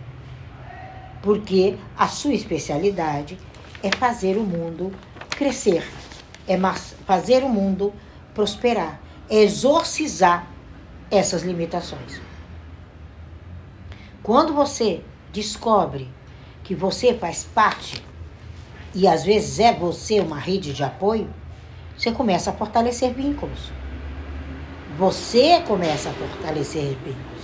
Porque 1.21 1.77
a 1.97 2.07
sua 2.07 2.33
especialidade 2.33 3.37
é 3.83 3.91
fazer 3.91 4.37
o 4.37 4.43
mundo 4.43 4.91
crescer, 5.29 5.87
é 6.47 6.57
fazer 7.05 7.43
o 7.43 7.49
mundo 7.49 7.93
prosperar, 8.33 8.99
é 9.29 9.43
exorcizar 9.43 10.54
essas 11.09 11.43
limitações. 11.43 12.19
Quando 14.23 14.53
você 14.53 15.03
descobre 15.31 16.09
que 16.63 16.73
você 16.73 17.13
faz 17.13 17.43
parte 17.43 18.03
e 18.93 19.07
às 19.07 19.23
vezes 19.23 19.59
é 19.59 19.73
você 19.73 20.19
uma 20.19 20.39
rede 20.39 20.73
de 20.73 20.83
apoio, 20.83 21.29
você 21.97 22.11
começa 22.11 22.49
a 22.49 22.53
fortalecer 22.53 23.13
vínculos. 23.13 23.71
Você 24.97 25.61
começa 25.61 26.09
a 26.09 26.13
fortalecer 26.13 26.97
vínculos. 27.03 27.43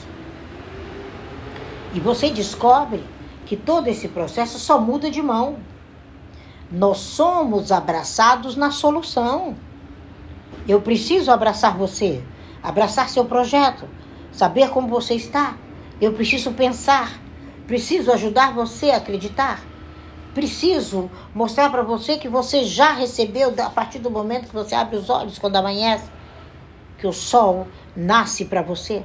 E 1.93 1.99
você 1.99 2.29
descobre 2.29 3.03
que 3.45 3.57
todo 3.57 3.87
esse 3.87 4.07
processo 4.07 4.57
só 4.57 4.79
muda 4.79 5.11
de 5.11 5.21
mão. 5.21 5.57
Nós 6.71 6.99
somos 6.99 7.71
abraçados 7.71 8.55
na 8.55 8.71
solução. 8.71 9.55
Eu 10.67 10.81
preciso 10.81 11.29
abraçar 11.31 11.77
você, 11.77 12.23
abraçar 12.61 13.09
seu 13.09 13.25
projeto, 13.25 13.87
saber 14.31 14.69
como 14.69 14.87
você 14.87 15.15
está. 15.15 15.57
Eu 15.99 16.13
preciso 16.13 16.51
pensar, 16.51 17.19
preciso 17.67 18.11
ajudar 18.11 18.53
você 18.53 18.91
a 18.91 18.97
acreditar. 18.97 19.61
Preciso 20.33 21.11
mostrar 21.35 21.69
para 21.69 21.83
você 21.83 22.17
que 22.17 22.29
você 22.29 22.63
já 22.63 22.93
recebeu 22.93 23.53
a 23.57 23.69
partir 23.69 23.99
do 23.99 24.09
momento 24.09 24.47
que 24.47 24.53
você 24.53 24.73
abre 24.73 24.95
os 24.95 25.09
olhos 25.09 25.37
quando 25.37 25.57
amanhece, 25.57 26.09
que 26.97 27.05
o 27.05 27.11
sol 27.11 27.67
nasce 27.95 28.45
para 28.45 28.61
você. 28.61 29.03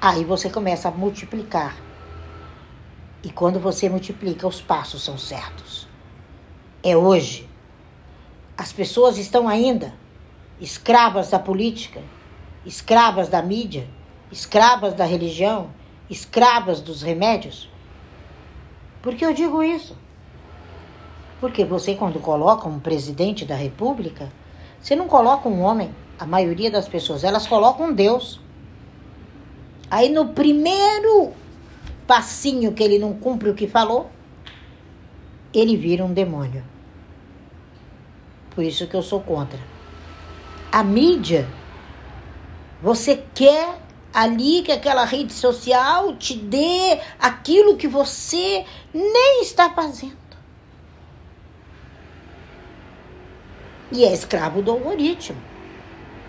Aí 0.00 0.24
você 0.24 0.48
começa 0.48 0.88
a 0.88 0.90
multiplicar 0.90 1.76
e 3.24 3.30
quando 3.30 3.58
você 3.58 3.88
multiplica, 3.88 4.46
os 4.46 4.60
passos 4.60 5.02
são 5.02 5.16
certos. 5.16 5.88
É 6.82 6.94
hoje. 6.94 7.48
As 8.56 8.70
pessoas 8.70 9.16
estão 9.16 9.48
ainda 9.48 9.94
escravas 10.60 11.30
da 11.30 11.38
política, 11.38 12.02
escravas 12.64 13.28
da 13.28 13.42
mídia, 13.42 13.86
escravas 14.30 14.94
da 14.94 15.04
religião, 15.04 15.70
escravas 16.08 16.80
dos 16.80 17.02
remédios. 17.02 17.68
Por 19.02 19.14
que 19.14 19.24
eu 19.24 19.32
digo 19.32 19.62
isso? 19.62 19.96
Porque 21.40 21.64
você, 21.64 21.94
quando 21.94 22.20
coloca 22.20 22.68
um 22.68 22.78
presidente 22.78 23.44
da 23.44 23.54
república, 23.54 24.32
você 24.80 24.96
não 24.96 25.08
coloca 25.08 25.48
um 25.48 25.60
homem. 25.60 25.94
A 26.18 26.24
maioria 26.24 26.70
das 26.70 26.88
pessoas, 26.88 27.24
elas 27.24 27.46
colocam 27.46 27.88
um 27.88 27.92
Deus. 27.92 28.40
Aí 29.90 30.08
no 30.08 30.28
primeiro 30.28 31.32
passinho 32.06 32.72
que 32.72 32.82
ele 32.82 32.98
não 32.98 33.12
cumpre 33.14 33.50
o 33.50 33.54
que 33.54 33.66
falou, 33.66 34.10
ele 35.52 35.76
vira 35.76 36.04
um 36.04 36.12
demônio. 36.12 36.64
Por 38.54 38.62
isso 38.64 38.86
que 38.86 38.94
eu 38.94 39.02
sou 39.02 39.20
contra. 39.20 39.73
A 40.74 40.82
mídia, 40.82 41.46
você 42.82 43.22
quer 43.32 43.78
ali 44.12 44.60
que 44.62 44.72
aquela 44.72 45.04
rede 45.04 45.32
social 45.32 46.16
te 46.16 46.34
dê 46.34 46.98
aquilo 47.16 47.76
que 47.76 47.86
você 47.86 48.66
nem 48.92 49.40
está 49.40 49.70
fazendo. 49.70 50.18
E 53.92 54.04
é 54.04 54.12
escravo 54.12 54.62
do 54.62 54.72
algoritmo. 54.72 55.40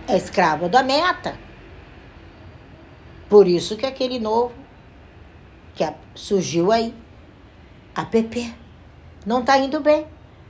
É 0.07 0.15
escravo 0.15 0.69
da 0.69 0.83
meta. 0.83 1.35
Por 3.27 3.47
isso 3.47 3.75
que 3.75 3.87
aquele 3.87 4.19
novo 4.19 4.53
que 5.73 5.91
surgiu 6.13 6.71
aí. 6.71 6.93
APP. 7.95 8.53
Não 9.25 9.39
está 9.39 9.57
indo 9.57 9.79
bem. 9.79 10.05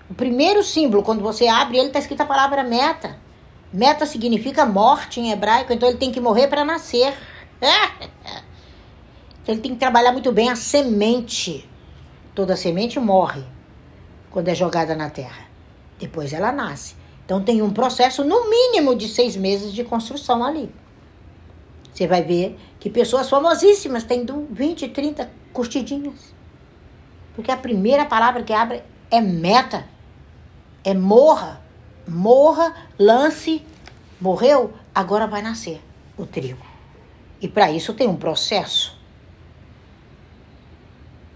O 0.09 0.13
primeiro 0.13 0.61
símbolo, 0.65 1.01
quando 1.01 1.21
você 1.21 1.47
abre 1.47 1.77
ele, 1.77 1.87
está 1.87 1.99
escrita 1.99 2.23
a 2.23 2.27
palavra 2.27 2.61
meta. 2.61 3.23
Meta 3.75 4.05
significa 4.05 4.65
morte 4.65 5.19
em 5.19 5.31
hebraico, 5.31 5.73
então 5.73 5.89
ele 5.89 5.97
tem 5.97 6.09
que 6.09 6.21
morrer 6.21 6.47
para 6.47 6.63
nascer. 6.63 7.13
Então 9.43 9.53
ele 9.53 9.59
tem 9.59 9.73
que 9.73 9.79
trabalhar 9.79 10.13
muito 10.13 10.31
bem 10.31 10.49
a 10.49 10.55
semente. 10.55 11.69
Toda 12.33 12.55
semente 12.55 12.97
morre 13.01 13.43
quando 14.31 14.47
é 14.47 14.55
jogada 14.55 14.95
na 14.95 15.09
terra. 15.09 15.45
Depois 15.99 16.31
ela 16.31 16.53
nasce. 16.53 16.95
Então 17.25 17.43
tem 17.43 17.61
um 17.61 17.69
processo, 17.69 18.23
no 18.23 18.49
mínimo, 18.49 18.95
de 18.95 19.09
seis 19.09 19.35
meses 19.35 19.73
de 19.73 19.83
construção 19.83 20.41
ali. 20.41 20.73
Você 21.93 22.07
vai 22.07 22.23
ver 22.23 22.57
que 22.79 22.89
pessoas 22.89 23.29
famosíssimas 23.29 24.05
têm 24.05 24.25
20, 24.51 24.87
30 24.87 25.29
curtidinhas. 25.51 26.33
Porque 27.35 27.51
a 27.51 27.57
primeira 27.57 28.05
palavra 28.05 28.41
que 28.41 28.53
abre 28.53 28.83
é 29.11 29.19
meta. 29.19 29.85
É 30.81 30.93
morra. 30.93 31.64
Morra, 32.07 32.73
lance, 32.99 33.63
morreu, 34.19 34.73
agora 34.93 35.27
vai 35.27 35.41
nascer 35.41 35.81
o 36.17 36.25
trigo. 36.25 36.65
E 37.41 37.47
para 37.47 37.71
isso 37.71 37.93
tem 37.93 38.07
um 38.07 38.15
processo. 38.15 38.97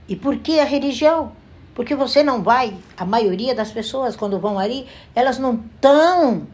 E 0.07 0.15
por 0.15 0.37
que 0.37 0.59
a 0.59 0.65
religião? 0.65 1.33
Porque 1.75 1.95
você 1.95 2.23
não 2.23 2.41
vai, 2.41 2.75
a 2.97 3.05
maioria 3.05 3.55
das 3.55 3.71
pessoas, 3.71 4.15
quando 4.15 4.39
vão 4.39 4.59
ali, 4.59 4.87
elas 5.15 5.37
não 5.37 5.55
estão 5.55 6.47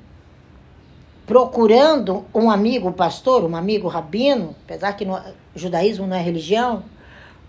procurando 1.26 2.26
um 2.34 2.52
amigo 2.52 2.92
pastor, 2.92 3.44
um 3.44 3.56
amigo 3.56 3.88
rabino, 3.88 4.56
apesar 4.66 4.94
que 4.94 5.06
no 5.06 5.20
judaísmo 5.56 6.06
não 6.06 6.16
é 6.16 6.22
religião, 6.22 6.84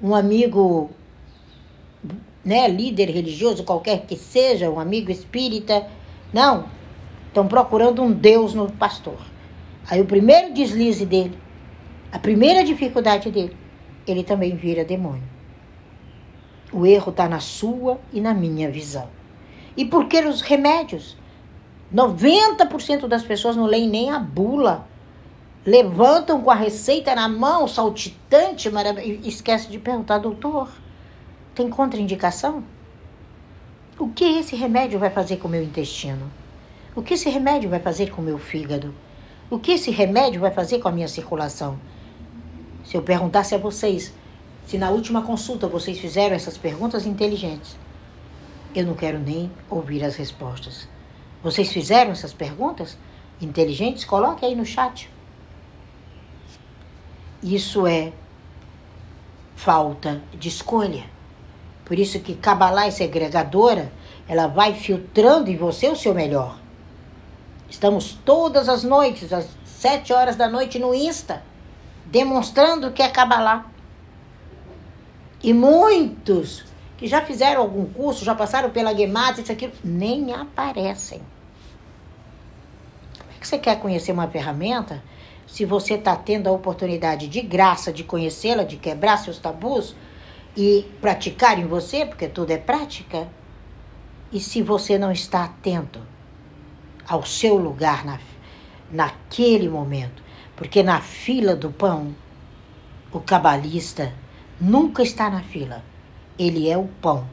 um 0.01 0.15
amigo 0.15 0.91
né, 2.45 2.69
líder 2.69 3.11
religioso, 3.11 3.65
qualquer 3.65 4.07
que 4.07 4.17
seja, 4.17 4.71
um 4.71 4.79
amigo 4.79 5.11
espírita. 5.11 5.87
Não. 6.33 6.67
Estão 7.29 7.47
procurando 7.47 8.03
um 8.03 8.13
Deus 8.13 8.55
no 8.55 8.71
pastor. 8.73 9.19
Aí 9.89 10.01
o 10.01 10.07
primeiro 10.07 10.53
deslize 10.53 11.07
dele, 11.07 11.39
a 12.11 12.19
primeira 12.19 12.65
dificuldade 12.65 13.31
dele, 13.31 13.57
ele 14.07 14.25
também 14.25 14.57
vira 14.57 14.85
demônio. 14.85 15.23
O 16.73 16.85
erro 16.85 17.11
está 17.11 17.29
na 17.29 17.41
sua 17.41 18.01
e 18.13 18.21
na 18.21 18.35
minha 18.35 18.71
visão. 18.71 19.09
E 19.77 19.85
por 19.85 20.07
que 20.07 20.19
os 20.21 20.41
remédios? 20.41 21.17
90% 21.95 23.07
das 23.07 23.23
pessoas 23.23 23.55
não 23.55 23.67
leem 23.67 23.89
nem 23.89 24.11
a 24.11 24.19
bula. 24.19 24.89
Levantam 25.65 26.41
com 26.41 26.51
a 26.51 26.55
receita 26.55 27.15
na 27.15 27.29
mão, 27.29 27.69
saltitante, 27.69 28.69
e 29.05 29.29
esquece 29.29 29.69
de 29.69 29.79
perguntar, 29.79 30.19
doutor, 30.19 30.71
tem 31.55 31.69
contraindicação? 31.69 32.65
O 33.99 34.11
que 34.11 34.25
esse 34.25 34.55
remédio 34.55 34.99
vai 34.99 35.09
fazer 35.09 35.39
com 35.39 35.49
o 35.49 35.51
meu 35.51 35.63
intestino? 35.63 36.31
O 36.95 37.01
que 37.01 37.15
esse 37.15 37.31
remédio 37.31 37.71
vai 37.71 37.81
fazer 37.81 38.11
com 38.11 38.21
o 38.21 38.25
meu 38.25 38.39
fígado? 38.39 38.95
O 39.49 39.59
que 39.59 39.73
esse 39.73 39.91
remédio 39.91 40.39
vai 40.39 40.51
fazer 40.51 40.81
com 40.81 40.89
a 40.89 40.93
minha 40.93 41.09
circulação? 41.09 41.79
Se 42.85 42.95
eu 42.95 43.01
perguntasse 43.01 43.55
a 43.55 43.59
vocês, 43.59 44.13
se 44.67 44.77
na 44.77 44.91
última 44.91 45.23
consulta 45.23 45.67
vocês 45.67 45.99
fizeram 45.99 46.37
essas 46.37 46.59
perguntas 46.59 47.07
inteligentes, 47.07 47.75
eu 48.75 48.85
não 48.85 48.93
quero 48.93 49.19
nem 49.19 49.51
ouvir 49.71 50.05
as 50.05 50.15
respostas. 50.15 50.87
Vocês 51.43 51.73
fizeram 51.73 52.11
essas 52.11 52.35
perguntas 52.35 52.99
inteligentes? 53.41 54.05
Coloque 54.05 54.45
aí 54.45 54.55
no 54.55 54.67
chat. 54.67 55.09
Isso 57.43 57.87
é 57.87 58.13
falta 59.55 60.21
de 60.39 60.49
escolha. 60.49 61.16
Por 61.87 61.99
isso 61.99 62.21
que 62.21 62.35
Kabbalah 62.35 62.87
é 62.87 62.91
segregadora, 62.91 63.91
ela 64.29 64.47
vai 64.47 64.75
filtrando 64.75 65.51
em 65.51 65.57
você 65.57 65.89
o 65.89 65.97
seu 65.97 66.13
melhor. 66.13 66.59
Estamos 67.71 68.19
todas 68.25 68.69
as 68.69 68.85
noites, 68.85 69.33
às 69.33 69.49
sete 69.65 70.13
horas 70.13 70.37
da 70.37 70.49
noite, 70.49 70.79
no 70.79 70.95
Insta, 70.95 71.43
demonstrando 72.05 72.93
que 72.93 73.03
é 73.03 73.09
Kabbalah. 73.09 73.65
E 75.43 75.55
muitos 75.55 76.65
que 76.99 77.07
já 77.07 77.23
fizeram 77.23 77.63
algum 77.63 77.87
curso, 77.87 78.25
já 78.25 78.35
passaram 78.35 78.69
pela 78.69 78.95
Gemata, 78.95 79.41
isso 79.41 79.53
aqui, 79.53 79.73
nem 79.83 80.35
aparecem 80.35 81.23
que 83.47 83.51
você 83.51 83.59
quer 83.59 83.79
conhecer 83.79 84.11
uma 84.11 84.27
ferramenta 84.27 85.01
se 85.47 85.65
você 85.65 85.95
está 85.95 86.17
tendo 86.17 86.49
a 86.49 86.53
oportunidade 86.53 87.29
de 87.29 87.41
graça 87.41 87.93
de 87.93 88.03
conhecê-la, 88.03 88.65
de 88.65 88.77
quebrar 88.77 89.19
seus 89.19 89.39
tabus 89.39 89.95
e 90.57 90.87
praticar 91.01 91.59
em 91.59 91.67
você, 91.67 92.07
porque 92.07 92.29
tudo 92.29 92.51
é 92.51 92.59
prática, 92.59 93.29
e 94.33 94.41
se 94.41 94.63
você 94.63 94.99
não 94.99 95.13
está 95.13 95.45
atento 95.45 96.01
ao 97.07 97.25
seu 97.25 97.57
lugar 97.57 98.05
na, 98.05 98.19
naquele 98.91 99.69
momento, 99.69 100.23
porque 100.57 100.83
na 100.83 101.01
fila 101.01 101.55
do 101.55 101.71
pão, 101.71 102.15
o 103.13 103.21
cabalista 103.21 104.13
nunca 104.61 105.03
está 105.03 105.29
na 105.29 105.43
fila, 105.43 105.85
ele 106.39 106.69
é 106.69 106.77
o 106.77 106.89
pão. 107.01 107.27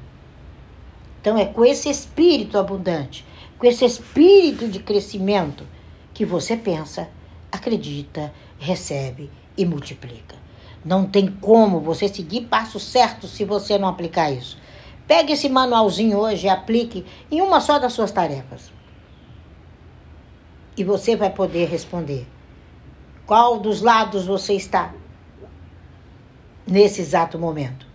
Então 1.21 1.37
é 1.37 1.45
com 1.45 1.63
esse 1.63 1.89
espírito 1.89 2.57
abundante, 2.57 3.25
com 3.57 3.65
esse 3.65 3.85
espírito 3.85 4.67
de 4.67 4.79
crescimento 4.79 5.65
que 6.13 6.25
você 6.25 6.57
pensa, 6.57 7.09
acredita, 7.51 8.33
recebe 8.59 9.31
e 9.57 9.65
multiplica. 9.65 10.35
Não 10.83 11.05
tem 11.05 11.27
como 11.27 11.79
você 11.79 12.07
seguir 12.07 12.41
passo 12.47 12.79
certo 12.79 13.27
se 13.27 13.45
você 13.45 13.77
não 13.77 13.87
aplicar 13.87 14.31
isso. 14.31 14.57
Pegue 15.07 15.33
esse 15.33 15.47
manualzinho 15.47 16.17
hoje 16.17 16.47
e 16.47 16.49
aplique 16.49 17.05
em 17.31 17.41
uma 17.41 17.61
só 17.61 17.79
das 17.79 17.93
suas 17.93 18.11
tarefas. 18.11 18.71
E 20.75 20.83
você 20.83 21.15
vai 21.15 21.29
poder 21.29 21.69
responder. 21.69 22.27
Qual 23.25 23.59
dos 23.59 23.81
lados 23.81 24.25
você 24.25 24.53
está 24.53 24.93
nesse 26.67 27.01
exato 27.01 27.39
momento? 27.39 27.85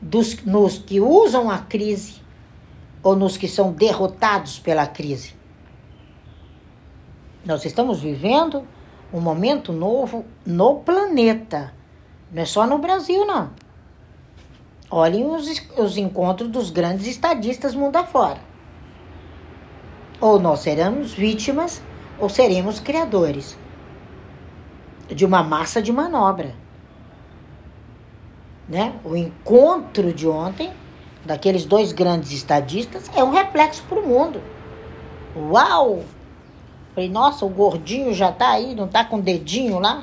Dos, 0.00 0.42
nos 0.44 0.78
que 0.78 1.00
usam 1.00 1.50
a 1.50 1.58
crise 1.58 2.22
ou 3.02 3.14
nos 3.14 3.36
que 3.36 3.46
são 3.46 3.72
derrotados 3.72 4.58
pela 4.58 4.86
crise? 4.86 5.34
Nós 7.44 7.64
estamos 7.64 8.00
vivendo 8.00 8.66
um 9.12 9.20
momento 9.20 9.72
novo 9.72 10.24
no 10.44 10.76
planeta. 10.76 11.72
Não 12.30 12.42
é 12.42 12.44
só 12.44 12.66
no 12.66 12.78
Brasil, 12.78 13.24
não. 13.24 13.50
Olhem 14.90 15.26
os, 15.26 15.46
os 15.76 15.96
encontros 15.96 16.50
dos 16.50 16.70
grandes 16.70 17.06
estadistas 17.06 17.74
mundo 17.74 17.96
afora. 17.96 18.40
Ou 20.20 20.38
nós 20.38 20.60
seremos 20.60 21.12
vítimas 21.12 21.80
ou 22.18 22.28
seremos 22.28 22.80
criadores 22.80 23.56
de 25.08 25.24
uma 25.24 25.42
massa 25.42 25.80
de 25.80 25.92
manobra. 25.92 26.54
Né? 28.68 28.94
O 29.04 29.16
encontro 29.16 30.12
de 30.12 30.28
ontem, 30.28 30.70
daqueles 31.24 31.64
dois 31.64 31.92
grandes 31.92 32.32
estadistas, 32.32 33.10
é 33.14 33.24
um 33.24 33.30
reflexo 33.30 33.82
para 33.88 33.98
o 33.98 34.06
mundo. 34.06 34.42
Uau! 35.34 36.04
Falei, 36.98 37.10
nossa, 37.12 37.46
o 37.46 37.48
gordinho 37.48 38.12
já 38.12 38.32
tá 38.32 38.50
aí, 38.50 38.74
não 38.74 38.88
tá 38.88 39.04
com 39.04 39.18
o 39.18 39.22
dedinho 39.22 39.78
lá? 39.78 40.02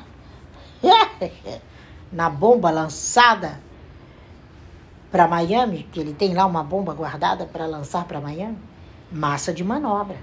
Na 2.10 2.30
bomba 2.30 2.72
lançada 2.72 3.60
para 5.12 5.28
Miami, 5.28 5.86
que 5.92 6.00
ele 6.00 6.14
tem 6.14 6.34
lá 6.34 6.46
uma 6.46 6.64
bomba 6.64 6.94
guardada 6.94 7.46
para 7.46 7.66
lançar 7.66 8.06
para 8.06 8.22
Miami. 8.22 8.58
Massa 9.12 9.52
de 9.52 9.62
manobra. 9.62 10.16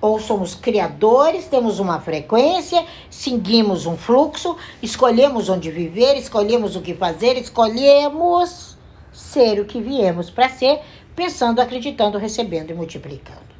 Ou 0.00 0.20
somos 0.20 0.54
criadores, 0.54 1.48
temos 1.48 1.80
uma 1.80 1.98
frequência, 1.98 2.86
seguimos 3.10 3.84
um 3.84 3.96
fluxo, 3.96 4.56
escolhemos 4.80 5.48
onde 5.48 5.72
viver, 5.72 6.16
escolhemos 6.16 6.76
o 6.76 6.82
que 6.82 6.94
fazer, 6.94 7.36
escolhemos 7.36 8.78
ser 9.12 9.58
o 9.58 9.64
que 9.64 9.80
viemos 9.80 10.30
para 10.30 10.48
ser, 10.48 10.80
pensando, 11.16 11.60
acreditando, 11.60 12.16
recebendo 12.16 12.70
e 12.70 12.74
multiplicando. 12.74 13.53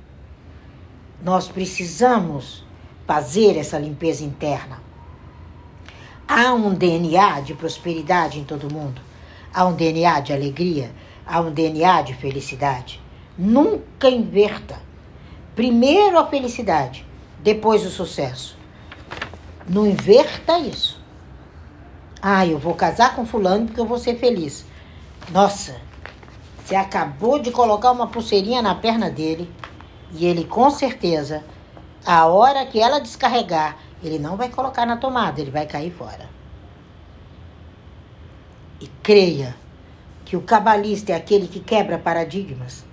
Nós 1.25 1.49
precisamos 1.49 2.63
fazer 3.07 3.57
essa 3.57 3.79
limpeza 3.79 4.23
interna. 4.23 4.79
Há 6.29 6.53
um 6.53 6.75
DNA 6.75 7.41
de 7.41 7.55
prosperidade 7.55 8.39
em 8.39 8.45
todo 8.45 8.71
mundo. 8.71 9.01
Há 9.53 9.65
um 9.65 9.73
DNA 9.73 10.21
de 10.21 10.35
alegria. 10.35 10.91
Há 11.27 11.41
um 11.41 11.51
DNA 11.51 12.03
de 12.03 12.13
felicidade. 12.13 13.01
Nunca 13.39 14.11
inverta. 14.11 14.79
Primeiro 15.57 16.19
a 16.19 16.27
felicidade, 16.27 17.07
depois 17.43 17.87
o 17.87 17.91
sucesso. 17.91 18.59
Não 19.67 19.87
inverta 19.87 20.59
isso. 20.59 21.01
Ah, 22.21 22.47
eu 22.47 22.59
vou 22.59 22.75
casar 22.75 23.17
com 23.17 23.25
fulano 23.25 23.65
porque 23.65 23.81
eu 23.81 23.87
vou 23.87 23.99
ser 23.99 24.19
feliz. 24.19 24.67
Nossa, 25.31 25.81
você 26.63 26.75
acabou 26.75 27.39
de 27.39 27.51
colocar 27.51 27.93
uma 27.93 28.09
pulseirinha 28.09 28.61
na 28.61 28.75
perna 28.75 29.09
dele 29.09 29.51
e 30.15 30.25
ele 30.25 30.45
com 30.45 30.71
certeza, 30.71 31.45
a 32.07 32.27
hora 32.27 32.65
que 32.65 32.81
ela 32.81 33.01
descarregar, 33.01 33.77
ele 34.03 34.19
não 34.19 34.37
vai 34.37 34.49
colocar 34.49 34.87
na 34.87 34.97
tomada, 34.97 35.41
ele 35.41 35.51
vai 35.51 35.67
cair 35.67 35.91
fora. 35.91 36.29
E 38.81 38.87
creia 39.03 39.57
que 40.25 40.37
o 40.37 40.43
cabalista 40.43 41.13
é 41.13 41.17
aquele 41.17 41.49
que 41.49 41.59
quebra 41.59 41.99
paradigmas. 41.99 42.85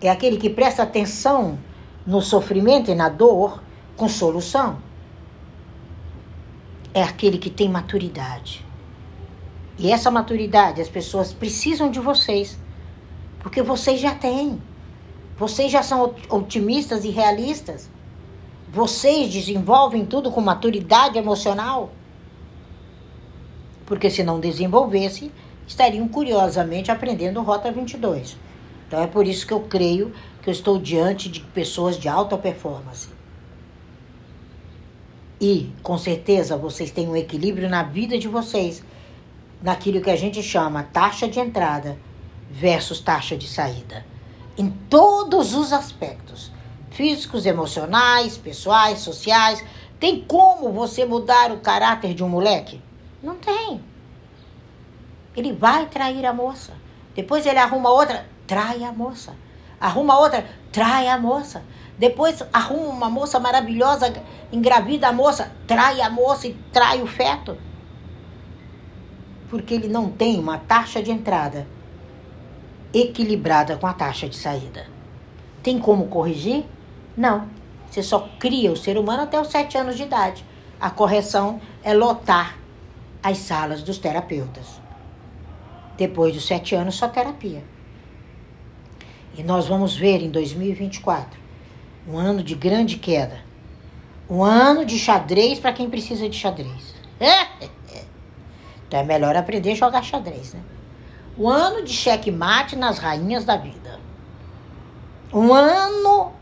É 0.00 0.10
aquele 0.10 0.36
que 0.36 0.50
presta 0.50 0.82
atenção 0.82 1.58
no 2.06 2.20
sofrimento 2.20 2.90
e 2.90 2.94
na 2.94 3.08
dor 3.08 3.62
com 3.96 4.08
solução. 4.08 4.78
É 6.92 7.02
aquele 7.02 7.38
que 7.38 7.50
tem 7.50 7.68
maturidade. 7.68 8.64
E 9.78 9.92
essa 9.92 10.10
maturidade 10.10 10.80
as 10.80 10.88
pessoas 10.88 11.32
precisam 11.32 11.90
de 11.90 12.00
vocês, 12.00 12.58
porque 13.40 13.62
vocês 13.62 14.00
já 14.00 14.14
têm. 14.14 14.60
Vocês 15.40 15.72
já 15.72 15.82
são 15.82 16.14
otimistas 16.28 17.02
e 17.02 17.08
realistas? 17.08 17.88
Vocês 18.70 19.32
desenvolvem 19.32 20.04
tudo 20.04 20.30
com 20.30 20.38
maturidade 20.38 21.16
emocional? 21.16 21.92
Porque 23.86 24.10
se 24.10 24.22
não 24.22 24.38
desenvolvesse, 24.38 25.32
estariam 25.66 26.06
curiosamente 26.08 26.90
aprendendo 26.90 27.40
Rota 27.40 27.72
22. 27.72 28.36
Então 28.86 29.02
é 29.02 29.06
por 29.06 29.26
isso 29.26 29.46
que 29.46 29.54
eu 29.54 29.62
creio 29.62 30.12
que 30.42 30.50
eu 30.50 30.52
estou 30.52 30.78
diante 30.78 31.30
de 31.30 31.40
pessoas 31.40 31.98
de 31.98 32.06
alta 32.06 32.36
performance. 32.36 33.08
E, 35.40 35.72
com 35.82 35.96
certeza, 35.96 36.54
vocês 36.54 36.90
têm 36.90 37.08
um 37.08 37.16
equilíbrio 37.16 37.66
na 37.66 37.82
vida 37.82 38.18
de 38.18 38.28
vocês, 38.28 38.84
naquilo 39.62 40.02
que 40.02 40.10
a 40.10 40.16
gente 40.16 40.42
chama 40.42 40.82
taxa 40.82 41.26
de 41.26 41.40
entrada 41.40 41.96
versus 42.50 43.00
taxa 43.00 43.38
de 43.38 43.48
saída 43.48 44.09
em 44.60 44.68
todos 44.90 45.54
os 45.54 45.72
aspectos 45.72 46.52
físicos, 46.90 47.46
emocionais, 47.46 48.36
pessoais, 48.36 48.98
sociais. 48.98 49.64
Tem 49.98 50.20
como 50.20 50.70
você 50.70 51.06
mudar 51.06 51.50
o 51.50 51.60
caráter 51.60 52.12
de 52.12 52.22
um 52.22 52.28
moleque? 52.28 52.82
Não 53.22 53.36
tem. 53.36 53.82
Ele 55.34 55.54
vai 55.54 55.86
trair 55.86 56.26
a 56.26 56.32
moça. 56.34 56.74
Depois 57.14 57.46
ele 57.46 57.58
arruma 57.58 57.88
outra, 57.88 58.26
trai 58.46 58.84
a 58.84 58.92
moça. 58.92 59.34
Arruma 59.80 60.18
outra, 60.18 60.46
trai 60.70 61.08
a 61.08 61.18
moça. 61.18 61.62
Depois 61.98 62.42
arruma 62.52 62.88
uma 62.88 63.08
moça 63.08 63.40
maravilhosa, 63.40 64.12
engravida 64.52 65.08
a 65.08 65.12
moça, 65.12 65.50
trai 65.66 66.02
a 66.02 66.10
moça 66.10 66.48
e 66.48 66.54
trai 66.70 67.00
o 67.00 67.06
feto. 67.06 67.56
Porque 69.48 69.72
ele 69.72 69.88
não 69.88 70.10
tem 70.10 70.38
uma 70.38 70.58
taxa 70.58 71.02
de 71.02 71.10
entrada 71.10 71.66
equilibrada 72.92 73.76
com 73.76 73.86
a 73.86 73.92
taxa 73.92 74.28
de 74.28 74.36
saída. 74.36 74.86
Tem 75.62 75.78
como 75.78 76.06
corrigir? 76.06 76.64
Não. 77.16 77.48
Você 77.90 78.02
só 78.02 78.28
cria 78.38 78.72
o 78.72 78.76
ser 78.76 78.96
humano 78.96 79.22
até 79.22 79.40
os 79.40 79.48
sete 79.48 79.76
anos 79.76 79.96
de 79.96 80.04
idade. 80.04 80.44
A 80.80 80.90
correção 80.90 81.60
é 81.82 81.92
lotar 81.92 82.58
as 83.22 83.38
salas 83.38 83.82
dos 83.82 83.98
terapeutas. 83.98 84.80
Depois 85.96 86.34
dos 86.34 86.46
sete 86.46 86.74
anos, 86.74 86.94
só 86.94 87.08
terapia. 87.08 87.62
E 89.36 89.42
nós 89.42 89.66
vamos 89.66 89.96
ver 89.96 90.22
em 90.22 90.30
2024 90.30 91.38
um 92.08 92.16
ano 92.16 92.42
de 92.42 92.54
grande 92.54 92.96
queda. 92.96 93.40
Um 94.28 94.42
ano 94.42 94.84
de 94.84 94.98
xadrez 94.98 95.58
para 95.58 95.72
quem 95.72 95.90
precisa 95.90 96.28
de 96.28 96.36
xadrez. 96.36 96.94
então 98.86 99.00
é 99.00 99.04
melhor 99.04 99.36
aprender 99.36 99.72
a 99.72 99.74
jogar 99.74 100.02
xadrez, 100.02 100.54
né? 100.54 100.60
Um 101.40 101.48
ano 101.48 101.82
de 101.82 101.94
checkmate 101.94 102.76
nas 102.76 102.98
rainhas 102.98 103.46
da 103.46 103.56
vida. 103.56 103.98
Um 105.32 105.54
ano 105.54 106.34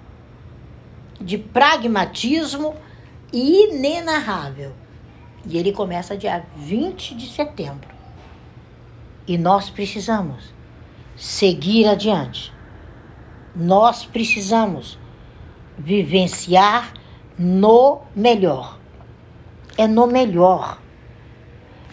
de 1.21 1.39
pragmatismo 1.39 2.75
inenarrável. 3.33 4.73
E 5.47 5.57
ele 5.57 5.71
começa 5.71 6.17
dia 6.17 6.45
20 6.57 7.15
de 7.15 7.33
setembro. 7.33 7.89
E 9.25 9.39
nós 9.39 9.71
precisamos 9.71 10.53
seguir 11.17 11.87
adiante. 11.87 12.53
Nós 13.55 14.05
precisamos 14.05 14.99
vivenciar 15.79 16.93
no 17.39 18.01
melhor. 18.17 18.77
É 19.77 19.87
no 19.87 20.09
melhor. 20.09 20.81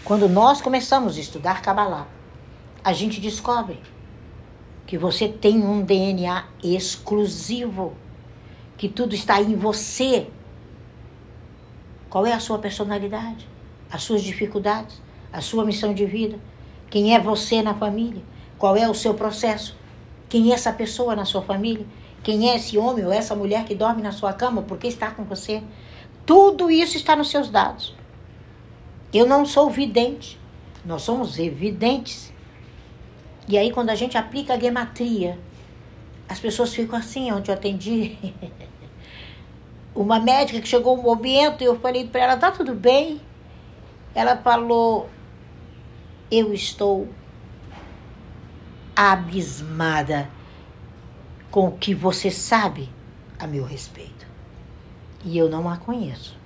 Quando 0.04 0.28
nós 0.28 0.60
começamos 0.60 1.18
a 1.18 1.20
estudar 1.20 1.62
Kabbalah, 1.62 2.15
a 2.86 2.94
gente 2.94 3.20
descobre 3.20 3.80
que 4.86 4.96
você 4.96 5.28
tem 5.28 5.66
um 5.66 5.82
DNA 5.82 6.46
exclusivo, 6.64 7.96
que 8.78 8.88
tudo 8.88 9.16
está 9.16 9.42
em 9.42 9.56
você. 9.56 10.28
Qual 12.08 12.28
é 12.28 12.32
a 12.32 12.40
sua 12.40 12.60
personalidade? 12.60 13.50
As 13.92 14.04
suas 14.04 14.22
dificuldades? 14.22 15.02
A 15.34 15.42
sua 15.42 15.66
missão 15.66 15.96
de 15.96 16.06
vida? 16.06 16.38
Quem 16.88 17.16
é 17.16 17.20
você 17.20 17.64
na 17.64 17.74
família? 17.74 18.22
Qual 18.56 18.78
é 18.78 18.88
o 18.88 18.94
seu 18.94 19.16
processo? 19.16 19.76
Quem 20.30 20.52
é 20.52 20.54
essa 20.54 20.72
pessoa 20.72 21.16
na 21.16 21.26
sua 21.26 21.42
família? 21.42 21.88
Quem 22.22 22.52
é 22.52 22.56
esse 22.56 22.78
homem 22.78 23.04
ou 23.04 23.12
essa 23.12 23.36
mulher 23.36 23.66
que 23.66 23.74
dorme 23.74 24.04
na 24.04 24.12
sua 24.12 24.32
cama? 24.32 24.62
Por 24.62 24.78
que 24.78 24.86
está 24.86 25.10
com 25.10 25.24
você? 25.24 25.64
Tudo 26.24 26.70
isso 26.70 26.98
está 26.98 27.16
nos 27.16 27.32
seus 27.32 27.50
dados. 27.50 27.96
Eu 29.12 29.26
não 29.26 29.44
sou 29.44 29.72
vidente. 29.72 30.40
Nós 30.86 31.02
somos 31.02 31.40
evidentes. 31.40 32.35
E 33.48 33.58
aí, 33.58 33.72
quando 33.72 33.90
a 33.90 33.96
gente 33.96 34.18
aplica 34.18 34.54
a 34.54 34.60
gematria, 34.60 35.38
as 36.28 36.40
pessoas 36.40 36.74
ficam 36.74 36.98
assim, 36.98 37.32
onde 37.32 37.52
eu 37.52 37.56
atendi. 37.56 38.18
Uma 39.94 40.20
médica 40.20 40.60
que 40.60 40.68
chegou 40.68 40.98
um 40.98 41.02
momento 41.02 41.62
e 41.62 41.66
eu 41.66 41.80
falei 41.80 42.08
para 42.08 42.22
ela, 42.22 42.38
tá 42.38 42.52
tudo 42.52 42.74
bem? 42.74 43.22
Ela 44.14 44.36
falou, 44.36 45.10
eu 46.30 46.54
estou 46.54 47.08
abismada 48.96 50.28
com 51.52 51.68
o 51.68 51.78
que 51.78 51.94
você 51.94 52.30
sabe 52.32 52.90
a 53.40 53.48
meu 53.48 53.64
respeito. 53.64 54.26
E 55.24 55.38
eu 55.38 55.50
não 55.50 55.70
a 55.70 55.78
conheço. 55.78 56.38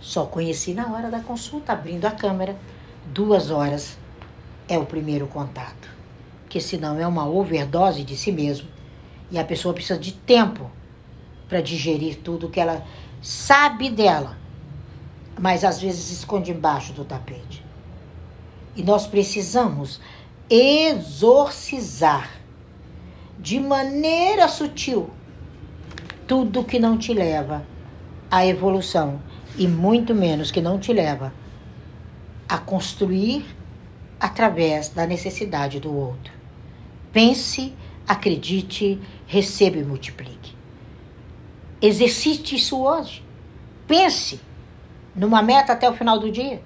Só 0.00 0.26
conheci 0.26 0.74
na 0.74 0.92
hora 0.92 1.10
da 1.10 1.20
consulta, 1.20 1.72
abrindo 1.72 2.06
a 2.06 2.10
câmera, 2.10 2.56
duas 3.06 3.50
horas 3.50 3.98
é 4.70 4.78
o 4.78 4.86
primeiro 4.86 5.26
contato. 5.26 5.90
Porque 6.44 6.60
senão 6.60 6.98
é 6.98 7.06
uma 7.06 7.28
overdose 7.28 8.04
de 8.04 8.16
si 8.16 8.30
mesmo 8.30 8.68
e 9.30 9.38
a 9.38 9.44
pessoa 9.44 9.74
precisa 9.74 9.98
de 9.98 10.12
tempo 10.12 10.70
para 11.48 11.60
digerir 11.60 12.20
tudo 12.22 12.48
que 12.48 12.60
ela 12.60 12.86
sabe 13.20 13.90
dela, 13.90 14.38
mas 15.38 15.64
às 15.64 15.80
vezes 15.80 16.10
esconde 16.12 16.52
embaixo 16.52 16.92
do 16.92 17.04
tapete. 17.04 17.64
E 18.76 18.82
nós 18.82 19.06
precisamos 19.06 20.00
exorcizar 20.48 22.30
de 23.38 23.58
maneira 23.58 24.48
sutil 24.48 25.10
tudo 26.26 26.64
que 26.64 26.78
não 26.78 26.96
te 26.96 27.12
leva 27.12 27.64
à 28.30 28.46
evolução 28.46 29.20
e 29.56 29.66
muito 29.66 30.14
menos 30.14 30.50
que 30.52 30.60
não 30.60 30.78
te 30.78 30.92
leva 30.92 31.32
a 32.48 32.58
construir 32.58 33.44
através 34.20 34.90
da 34.90 35.06
necessidade 35.06 35.80
do 35.80 35.96
outro. 35.96 36.32
Pense, 37.10 37.74
acredite, 38.06 39.00
receba 39.26 39.78
e 39.78 39.84
multiplique. 39.84 40.54
Exercite 41.80 42.56
isso 42.56 42.78
hoje. 42.78 43.24
Pense 43.86 44.38
numa 45.16 45.42
meta 45.42 45.72
até 45.72 45.88
o 45.88 45.94
final 45.94 46.18
do 46.18 46.30
dia. 46.30 46.62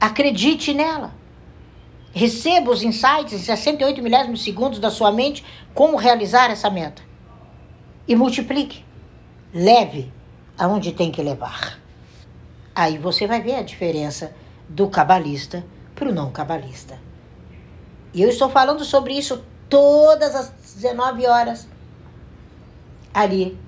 Acredite 0.00 0.72
nela. 0.72 1.14
Receba 2.12 2.70
os 2.70 2.82
insights 2.82 3.34
em 3.34 3.38
68 3.38 4.02
milésimos 4.02 4.42
segundos 4.42 4.78
da 4.78 4.90
sua 4.90 5.12
mente 5.12 5.44
como 5.74 5.98
realizar 5.98 6.50
essa 6.50 6.70
meta. 6.70 7.02
E 8.08 8.16
multiplique. 8.16 8.82
Leve 9.52 10.10
aonde 10.56 10.92
tem 10.92 11.12
que 11.12 11.22
levar. 11.22 11.78
Aí 12.74 12.96
você 12.96 13.26
vai 13.26 13.42
ver 13.42 13.56
a 13.56 13.62
diferença 13.62 14.34
do 14.68 14.88
cabalista 14.88 15.64
para 15.96 16.08
o 16.08 16.14
não 16.14 16.30
cabalista. 16.30 16.96
E 18.14 18.22
eu 18.22 18.28
estou 18.28 18.48
falando 18.48 18.84
sobre 18.84 19.14
isso 19.14 19.42
todas 19.68 20.34
as 20.36 20.50
19 20.76 21.26
horas 21.26 21.66
ali 23.12 23.58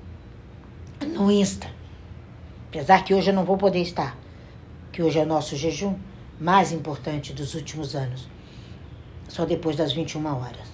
no 1.05 1.31
Insta. 1.31 1.69
Apesar 2.69 3.03
que 3.03 3.15
hoje 3.15 3.31
eu 3.31 3.35
não 3.35 3.45
vou 3.45 3.57
poder 3.57 3.81
estar, 3.81 4.17
que 4.93 5.03
hoje 5.03 5.19
é 5.19 5.23
o 5.23 5.27
nosso 5.27 5.57
jejum 5.57 5.99
mais 6.39 6.71
importante 6.71 7.33
dos 7.33 7.55
últimos 7.55 7.97
anos. 7.97 8.29
Só 9.29 9.45
depois 9.45 9.75
das 9.75 9.93
21 9.93 10.25
horas. 10.27 10.69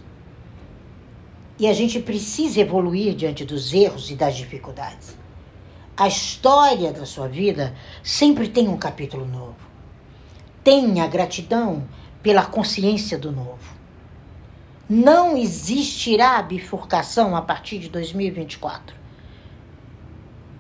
E 1.59 1.69
a 1.69 1.73
gente 1.73 2.01
precisa 2.01 2.61
evoluir 2.61 3.15
diante 3.15 3.45
dos 3.45 3.73
erros 3.73 4.11
e 4.11 4.17
das 4.17 4.37
dificuldades. 4.37 5.17
A 5.97 6.09
história 6.09 6.93
da 6.93 7.07
sua 7.07 7.29
vida 7.29 7.73
sempre 8.03 8.49
tem 8.49 8.69
um 8.69 8.77
capítulo 8.77 9.25
novo. 9.25 9.64
Tenha 10.65 11.07
gratidão 11.07 11.85
pela 12.23 12.47
consciência 12.47 13.19
do 13.19 13.31
novo. 13.31 13.75
Não 14.89 15.37
existirá 15.37 16.41
bifurcação 16.43 17.37
a 17.37 17.43
partir 17.43 17.79
de 17.79 17.91
2024. 17.91 18.97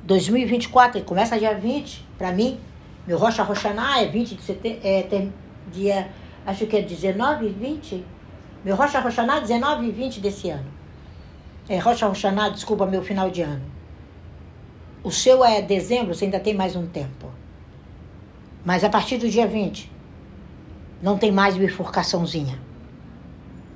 2024, 0.03 0.99
ele 0.99 1.07
começa 1.07 1.39
dia 1.39 1.55
20, 1.55 2.05
para 2.19 2.31
mim, 2.33 2.61
meu 3.07 3.17
Rocha 3.17 3.43
Roxaná 3.43 4.01
é 4.01 4.07
20 4.07 4.35
de 4.35 4.43
setembro, 4.43 4.81
é, 4.85 5.29
dia, 5.73 6.11
acho 6.45 6.67
que 6.67 6.77
é 6.77 6.83
19 6.83 7.47
e 7.47 7.49
20. 7.49 8.05
Meu 8.63 8.77
Rocha 8.77 9.01
Roxaná 9.01 9.41
19 9.41 9.87
e 9.87 9.91
20 9.91 10.21
desse 10.21 10.51
ano. 10.51 10.71
É, 11.67 11.79
Rocha 11.79 12.07
Roxaná, 12.07 12.51
desculpa, 12.51 12.87
meu 12.87 13.03
final 13.03 13.31
de 13.31 13.41
ano. 13.41 13.65
O 15.03 15.11
seu 15.11 15.43
é 15.43 15.63
dezembro, 15.63 16.15
você 16.15 16.27
ainda 16.27 16.41
tem 16.41 16.55
mais 16.55 16.77
um 16.77 16.87
tempo. 16.87 17.31
Mas 18.65 18.85
a 18.85 18.89
partir 18.89 19.19
do 19.19 19.29
dia 19.29 19.47
20, 19.47 19.94
não 21.03 21.19
tem 21.19 21.31
mais 21.31 21.57
bifurcaçãozinha. 21.57 22.59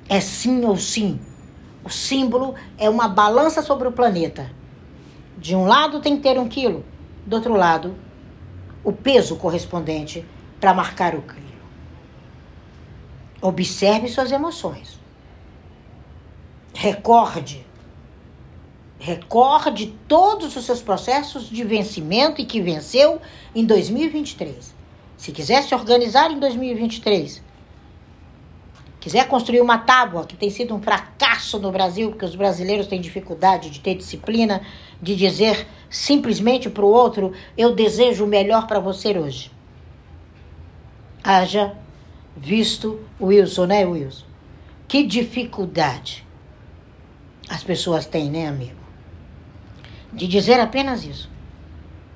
É 0.07 0.19
sim 0.19 0.65
ou 0.65 0.75
sim. 0.77 1.19
O 1.83 1.89
símbolo 1.89 2.55
é 2.77 2.89
uma 2.89 3.07
balança 3.07 3.61
sobre 3.61 3.87
o 3.87 3.91
planeta. 3.91 4.51
De 5.37 5.55
um 5.55 5.65
lado 5.65 6.01
tem 6.01 6.17
que 6.17 6.23
ter 6.23 6.37
um 6.39 6.47
quilo, 6.47 6.83
do 7.25 7.35
outro 7.35 7.53
lado, 7.53 7.95
o 8.83 8.91
peso 8.91 9.35
correspondente 9.35 10.25
para 10.59 10.73
marcar 10.73 11.15
o 11.15 11.21
quilo. 11.21 11.39
Observe 13.41 14.07
suas 14.07 14.31
emoções. 14.31 14.99
Recorde. 16.73 17.65
Recorde 18.99 19.97
todos 20.07 20.57
os 20.57 20.65
seus 20.65 20.81
processos 20.81 21.49
de 21.49 21.63
vencimento 21.63 22.41
e 22.41 22.45
que 22.45 22.61
venceu 22.61 23.21
em 23.55 23.65
2023. 23.65 24.78
Se 25.19 25.33
quiser 25.33 25.61
se 25.63 25.75
organizar 25.75 26.31
em 26.31 26.39
2023, 26.39 27.43
quiser 29.01 29.27
construir 29.27 29.59
uma 29.59 29.77
tábua 29.77 30.25
que 30.25 30.37
tem 30.37 30.49
sido 30.49 30.73
um 30.73 30.81
fracasso 30.81 31.59
no 31.59 31.73
Brasil, 31.73 32.11
porque 32.11 32.23
os 32.23 32.35
brasileiros 32.35 32.87
têm 32.87 33.01
dificuldade 33.01 33.69
de 33.69 33.81
ter 33.81 33.95
disciplina, 33.95 34.61
de 35.01 35.17
dizer 35.17 35.67
simplesmente 35.89 36.69
para 36.69 36.85
o 36.85 36.89
outro: 36.89 37.33
eu 37.57 37.75
desejo 37.75 38.23
o 38.23 38.27
melhor 38.27 38.65
para 38.65 38.79
você 38.79 39.09
hoje. 39.19 39.51
Haja 41.21 41.75
visto 42.37 43.05
Wilson, 43.19 43.65
né, 43.65 43.85
Wilson? 43.85 44.25
Que 44.87 45.03
dificuldade 45.03 46.25
as 47.49 47.61
pessoas 47.61 48.05
têm, 48.05 48.31
né, 48.31 48.47
amigo? 48.47 48.79
De 50.13 50.25
dizer 50.29 50.61
apenas 50.61 51.03
isso. 51.03 51.29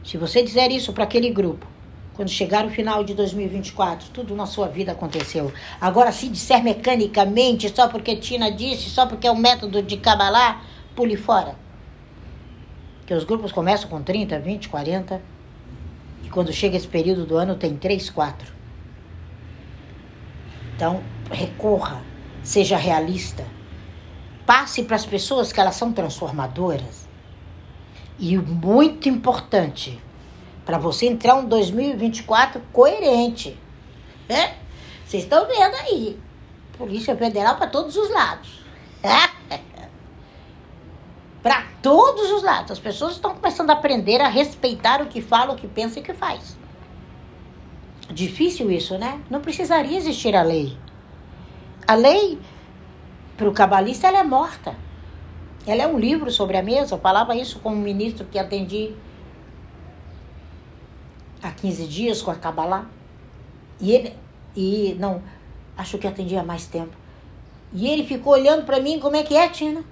Se 0.05 0.17
você 0.17 0.41
disser 0.41 0.71
isso 0.71 0.93
para 0.93 1.03
aquele 1.03 1.29
grupo, 1.29 1.72
quando 2.13 2.29
chegar 2.29 2.65
o 2.65 2.69
final 2.69 3.03
de 3.03 3.13
2024, 3.13 4.09
tudo 4.11 4.35
na 4.35 4.45
sua 4.45 4.67
vida 4.67 4.91
aconteceu. 4.91 5.51
Agora, 5.81 6.11
se 6.11 6.29
disser 6.29 6.63
mecanicamente, 6.63 7.73
só 7.75 7.87
porque 7.87 8.15
Tina 8.15 8.51
disse, 8.51 8.89
só 8.89 9.07
porque 9.07 9.27
é 9.27 9.31
um 9.31 9.37
método 9.37 9.81
de 9.81 9.97
Kabbalah, 9.97 10.61
pule 10.95 11.17
fora. 11.17 11.55
Que 13.05 13.13
os 13.13 13.23
grupos 13.23 13.51
começam 13.51 13.89
com 13.89 14.01
30, 14.01 14.39
20, 14.39 14.69
40. 14.69 15.21
E 16.23 16.29
quando 16.29 16.53
chega 16.53 16.77
esse 16.77 16.87
período 16.87 17.25
do 17.25 17.35
ano, 17.35 17.55
tem 17.55 17.75
3, 17.75 18.09
4. 18.11 18.53
Então, 20.75 21.01
recorra, 21.31 22.01
seja 22.43 22.77
realista. 22.77 23.45
Passe 24.45 24.83
para 24.83 24.95
as 24.95 25.05
pessoas 25.05 25.51
que 25.51 25.59
elas 25.59 25.75
são 25.75 25.91
transformadoras. 25.91 27.07
E 28.19 28.37
muito 28.37 29.09
importante, 29.09 29.99
para 30.65 30.77
você 30.77 31.07
entrar 31.07 31.35
um 31.35 31.45
2024 31.45 32.61
coerente. 32.71 33.59
É? 34.29 34.53
Vocês 35.05 35.23
estão 35.23 35.45
vendo 35.47 35.75
aí. 35.75 36.19
Polícia 36.77 37.15
Federal 37.15 37.55
para 37.55 37.67
todos 37.67 37.95
os 37.95 38.09
lados. 38.09 38.63
É? 39.03 39.33
para 41.43 41.65
todos 41.81 42.31
os 42.31 42.41
lados. 42.41 42.71
As 42.71 42.79
pessoas 42.79 43.15
estão 43.15 43.35
começando 43.35 43.69
a 43.69 43.73
aprender 43.73 44.21
a 44.21 44.29
respeitar 44.29 45.01
o 45.01 45.07
que 45.07 45.21
fala, 45.21 45.53
o 45.53 45.57
que 45.57 45.67
pensa 45.67 45.99
e 45.99 46.01
o 46.01 46.05
que 46.05 46.13
faz. 46.13 46.57
Difícil 48.09 48.71
isso, 48.71 48.97
né? 48.97 49.21
Não 49.29 49.41
precisaria 49.41 49.97
existir 49.97 50.33
a 50.35 50.41
lei. 50.41 50.77
A 51.85 51.95
lei, 51.95 52.39
para 53.35 53.49
o 53.49 53.53
cabalista, 53.53 54.07
ela 54.07 54.19
é 54.19 54.23
morta. 54.23 54.73
Ela 55.67 55.83
é 55.83 55.87
um 55.87 55.99
livro 55.99 56.31
sobre 56.31 56.55
a 56.55 56.63
mesa. 56.63 56.95
Eu 56.95 56.99
falava 56.99 57.35
isso 57.35 57.59
com 57.59 57.71
um 57.71 57.75
ministro 57.75 58.25
que 58.25 58.39
atendi 58.39 58.93
há 61.43 61.51
15 61.51 61.85
dias 61.87 62.21
com 62.21 62.31
a 62.31 62.35
Kabbalah. 62.35 62.87
E 63.79 63.91
ele, 63.91 64.15
e 64.55 64.95
não, 64.97 65.21
acho 65.77 65.97
que 65.97 66.07
atendia 66.07 66.41
há 66.41 66.43
mais 66.43 66.65
tempo. 66.65 66.95
E 67.73 67.87
ele 67.87 68.05
ficou 68.05 68.33
olhando 68.33 68.65
para 68.65 68.79
mim, 68.79 68.99
como 68.99 69.15
é 69.15 69.23
que 69.23 69.35
é, 69.35 69.49
Tina? 69.49 69.83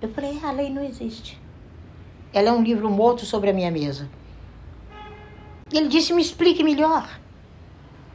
Eu 0.00 0.08
falei, 0.08 0.40
a 0.42 0.50
lei 0.50 0.70
não 0.70 0.82
existe. 0.82 1.38
Ela 2.32 2.48
é 2.48 2.52
um 2.52 2.62
livro 2.62 2.88
morto 2.88 3.26
sobre 3.26 3.50
a 3.50 3.52
minha 3.52 3.70
mesa. 3.70 4.08
Ele 5.72 5.88
disse: 5.88 6.12
Me 6.12 6.22
explique 6.22 6.62
melhor. 6.62 7.08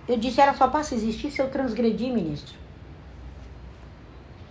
Eu 0.07 0.17
disse: 0.17 0.41
Ela 0.41 0.53
só 0.53 0.67
passa 0.67 0.95
a 0.95 0.97
existir 0.97 1.31
se 1.31 1.41
eu 1.41 1.49
transgredir, 1.49 2.13
ministro. 2.13 2.57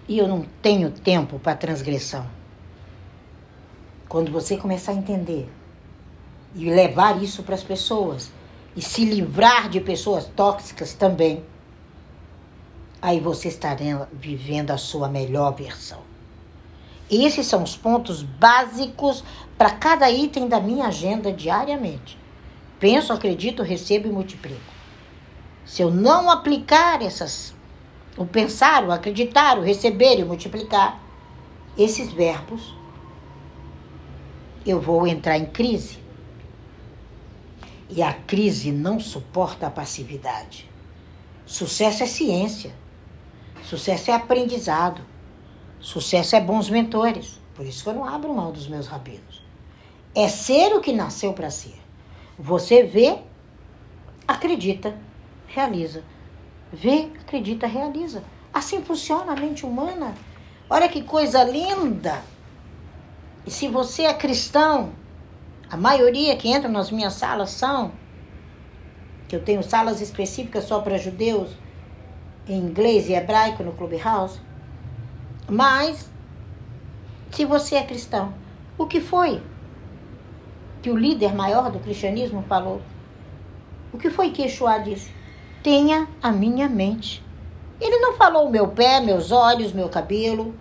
E 0.06 0.18
eu 0.18 0.28
não 0.28 0.44
tenho 0.62 0.90
tempo 0.90 1.38
para 1.38 1.56
transgressão. 1.56 2.26
Quando 4.06 4.30
você 4.30 4.56
começar 4.56 4.92
a 4.92 4.96
entender 4.96 5.48
e 6.54 6.70
levar 6.70 7.22
isso 7.22 7.42
para 7.42 7.54
as 7.54 7.62
pessoas 7.62 8.30
e 8.76 8.82
se 8.82 9.04
livrar 9.04 9.68
de 9.68 9.80
pessoas 9.80 10.26
tóxicas 10.26 10.94
também, 10.94 11.44
aí 13.00 13.20
você 13.20 13.48
estará 13.48 14.08
vivendo 14.12 14.70
a 14.70 14.78
sua 14.78 15.08
melhor 15.08 15.54
versão. 15.54 16.00
Esses 17.10 17.46
são 17.46 17.62
os 17.62 17.76
pontos 17.76 18.22
básicos 18.22 19.22
para 19.58 19.70
cada 19.70 20.10
item 20.10 20.48
da 20.48 20.58
minha 20.58 20.86
agenda 20.86 21.30
diariamente. 21.32 22.18
Penso, 22.80 23.12
acredito, 23.12 23.62
recebo 23.62 24.08
e 24.08 24.12
multiplico. 24.12 24.60
Se 25.64 25.82
eu 25.82 25.90
não 25.90 26.30
aplicar 26.30 27.02
essas, 27.02 27.54
o 28.16 28.26
pensar, 28.26 28.84
o 28.84 28.92
acreditar, 28.92 29.58
o 29.58 29.62
receber 29.62 30.18
e 30.18 30.24
multiplicar, 30.24 31.00
esses 31.76 32.12
verbos, 32.12 32.74
eu 34.66 34.80
vou 34.80 35.06
entrar 35.06 35.38
em 35.38 35.46
crise. 35.46 36.03
E 37.88 38.02
a 38.02 38.12
crise 38.12 38.72
não 38.72 38.98
suporta 38.98 39.66
a 39.66 39.70
passividade. 39.70 40.68
Sucesso 41.46 42.02
é 42.02 42.06
ciência. 42.06 42.74
Sucesso 43.62 44.10
é 44.10 44.14
aprendizado. 44.14 45.02
Sucesso 45.80 46.34
é 46.36 46.40
bons 46.40 46.70
mentores. 46.70 47.40
Por 47.54 47.66
isso 47.66 47.82
que 47.82 47.88
eu 47.90 47.94
não 47.94 48.04
abro 48.04 48.34
mão 48.34 48.50
dos 48.50 48.66
meus 48.66 48.86
rabinos. 48.86 49.42
É 50.14 50.28
ser 50.28 50.74
o 50.74 50.80
que 50.80 50.92
nasceu 50.92 51.32
para 51.32 51.50
ser. 51.50 51.78
Você 52.38 52.82
vê, 52.82 53.18
acredita, 54.26 54.96
realiza. 55.46 56.02
Vê, 56.72 57.10
acredita, 57.20 57.66
realiza. 57.66 58.24
Assim 58.52 58.82
funciona 58.82 59.32
a 59.32 59.36
mente 59.36 59.66
humana. 59.66 60.14
Olha 60.68 60.88
que 60.88 61.02
coisa 61.02 61.44
linda. 61.44 62.22
E 63.46 63.50
se 63.50 63.68
você 63.68 64.04
é 64.04 64.14
cristão, 64.14 64.92
a 65.70 65.76
maioria 65.76 66.36
que 66.36 66.48
entra 66.48 66.68
nas 66.68 66.90
minhas 66.90 67.14
salas 67.14 67.50
são, 67.50 67.92
que 69.26 69.34
eu 69.34 69.42
tenho 69.42 69.62
salas 69.62 70.00
específicas 70.00 70.64
só 70.64 70.80
para 70.80 70.98
judeus, 70.98 71.50
em 72.46 72.58
inglês 72.58 73.08
e 73.08 73.14
hebraico 73.14 73.62
no 73.62 73.72
Clubhouse. 73.72 74.38
Mas, 75.48 76.10
se 77.30 77.44
você 77.44 77.76
é 77.76 77.82
cristão, 77.82 78.34
o 78.76 78.86
que 78.86 79.00
foi 79.00 79.42
que 80.82 80.90
o 80.90 80.96
líder 80.96 81.34
maior 81.34 81.70
do 81.70 81.78
cristianismo 81.78 82.42
falou? 82.42 82.82
O 83.92 83.96
que 83.96 84.10
foi 84.10 84.30
que 84.30 84.42
Yeshua 84.42 84.78
disse? 84.78 85.10
Tenha 85.62 86.06
a 86.22 86.30
minha 86.30 86.68
mente. 86.68 87.24
Ele 87.80 87.98
não 87.98 88.14
falou 88.14 88.50
meu 88.50 88.68
pé, 88.68 89.00
meus 89.00 89.32
olhos, 89.32 89.72
meu 89.72 89.88
cabelo. 89.88 90.54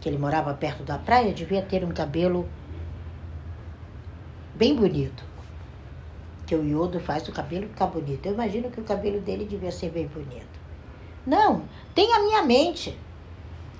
Que 0.00 0.08
ele 0.08 0.18
morava 0.18 0.52
perto 0.54 0.82
da 0.82 0.98
praia, 0.98 1.32
devia 1.32 1.62
ter 1.62 1.84
um 1.84 1.90
cabelo 1.90 2.48
bem 4.60 4.74
bonito. 4.74 5.24
Que 6.46 6.54
o 6.54 6.62
iodo 6.62 7.00
faz 7.00 7.26
o 7.26 7.32
cabelo 7.32 7.66
ficar 7.66 7.86
bonito. 7.86 8.26
Eu 8.26 8.34
imagino 8.34 8.70
que 8.70 8.78
o 8.78 8.84
cabelo 8.84 9.18
dele 9.18 9.46
devia 9.46 9.72
ser 9.72 9.88
bem 9.88 10.06
bonito. 10.06 10.60
Não, 11.26 11.62
tem 11.94 12.12
a 12.12 12.20
minha 12.20 12.42
mente. 12.42 12.96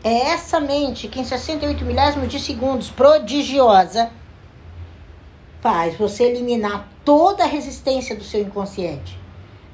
É 0.02 0.30
essa 0.30 0.58
mente 0.58 1.06
que 1.06 1.20
em 1.20 1.24
68 1.24 1.84
milésimos 1.84 2.28
de 2.28 2.40
segundos, 2.40 2.88
prodigiosa, 2.88 4.10
faz 5.60 5.98
você 5.98 6.24
eliminar 6.24 6.88
toda 7.04 7.44
a 7.44 7.46
resistência 7.46 8.16
do 8.16 8.24
seu 8.24 8.40
inconsciente. 8.40 9.18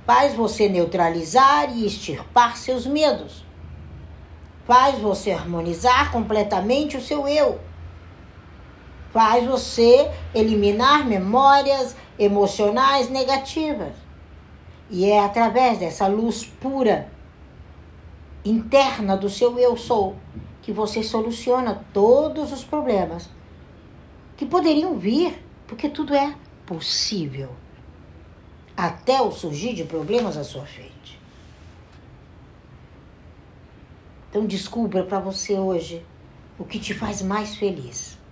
Faz 0.05 0.35
você 0.35 0.69
neutralizar 0.69 1.77
e 1.77 1.87
extirpar 1.87 2.57
seus 2.57 2.85
medos. 2.85 3.45
Faz 4.67 4.99
você 4.99 5.31
harmonizar 5.31 6.11
completamente 6.11 6.97
o 6.97 7.01
seu 7.01 7.29
eu. 7.29 7.61
Faz 9.17 9.47
você 9.47 10.11
eliminar 10.35 11.07
memórias 11.07 11.97
emocionais 12.19 13.09
negativas. 13.09 13.95
E 14.91 15.07
é 15.07 15.25
através 15.25 15.79
dessa 15.79 16.07
luz 16.07 16.45
pura 16.45 17.11
interna 18.45 19.17
do 19.17 19.31
seu 19.31 19.59
eu 19.59 19.75
sou 19.75 20.17
que 20.61 20.71
você 20.71 21.03
soluciona 21.03 21.83
todos 21.95 22.53
os 22.53 22.63
problemas 22.63 23.31
que 24.37 24.45
poderiam 24.45 24.99
vir, 24.99 25.43
porque 25.67 25.89
tudo 25.89 26.15
é 26.15 26.37
possível. 26.67 27.49
Até 28.77 29.23
o 29.23 29.33
surgir 29.33 29.73
de 29.73 29.85
problemas 29.85 30.37
à 30.37 30.45
sua 30.45 30.67
frente. 30.67 31.19
Então 34.29 34.45
descubra 34.45 35.05
para 35.05 35.19
você 35.21 35.55
hoje 35.55 36.05
o 36.59 36.67
que 36.67 36.79
te 36.79 36.93
faz 36.93 37.23
mais 37.23 37.57
feliz. 37.57 38.26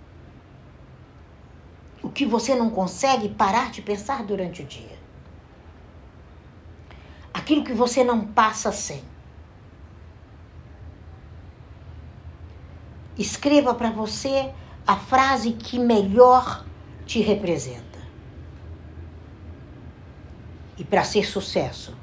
O 2.05 2.09
que 2.11 2.23
você 2.23 2.53
não 2.53 2.69
consegue 2.69 3.27
parar 3.29 3.71
de 3.71 3.81
pensar 3.81 4.23
durante 4.23 4.61
o 4.61 4.65
dia. 4.65 4.95
Aquilo 7.33 7.63
que 7.63 7.73
você 7.73 8.03
não 8.03 8.27
passa 8.27 8.71
sem. 8.71 9.03
Escreva 13.17 13.73
para 13.73 13.89
você 13.89 14.53
a 14.85 14.95
frase 14.95 15.53
que 15.53 15.79
melhor 15.79 16.63
te 17.07 17.21
representa. 17.21 17.99
E 20.77 20.83
para 20.83 21.03
ser 21.03 21.25
sucesso, 21.25 21.97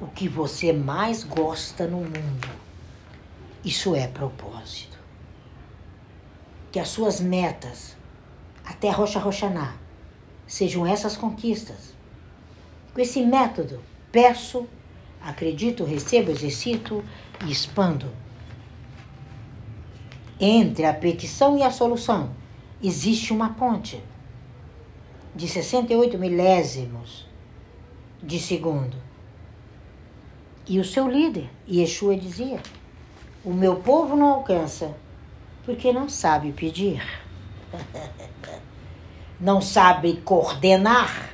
o 0.00 0.06
que 0.06 0.26
você 0.26 0.72
mais 0.72 1.24
gosta 1.24 1.86
no 1.86 1.98
mundo, 1.98 2.48
isso 3.62 3.94
é 3.94 4.06
propósito. 4.06 4.98
Que 6.72 6.80
as 6.80 6.88
suas 6.88 7.20
metas, 7.20 7.94
até 8.64 8.90
Rocha 8.90 9.18
Roxaná, 9.18 9.74
sejam 10.46 10.86
essas 10.86 11.16
conquistas. 11.16 11.94
Com 12.92 13.00
esse 13.00 13.22
método, 13.22 13.80
peço, 14.10 14.66
acredito, 15.22 15.84
recebo, 15.84 16.30
exercito 16.30 17.04
e 17.44 17.50
expando 17.50 18.10
entre 20.40 20.84
a 20.84 20.92
petição 20.92 21.56
e 21.56 21.62
a 21.62 21.70
solução 21.70 22.30
existe 22.82 23.32
uma 23.32 23.50
ponte 23.50 24.02
de 25.34 25.46
68 25.48 26.18
milésimos 26.18 27.26
de 28.22 28.38
segundo. 28.38 28.96
E 30.66 30.80
o 30.80 30.84
seu 30.84 31.08
líder, 31.08 31.48
Yeshua, 31.68 32.16
dizia: 32.16 32.60
O 33.44 33.52
meu 33.52 33.76
povo 33.76 34.16
não 34.16 34.26
alcança 34.26 34.96
porque 35.64 35.92
não 35.92 36.08
sabe 36.08 36.52
pedir, 36.52 37.02
não 39.40 39.60
sabe 39.60 40.16
coordenar, 40.24 41.30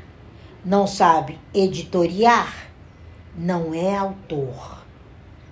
não 0.64 0.87
sabe 0.87 1.38
editoriar, 1.55 2.70
não 3.35 3.74
é 3.74 3.96
autor. 3.96 4.85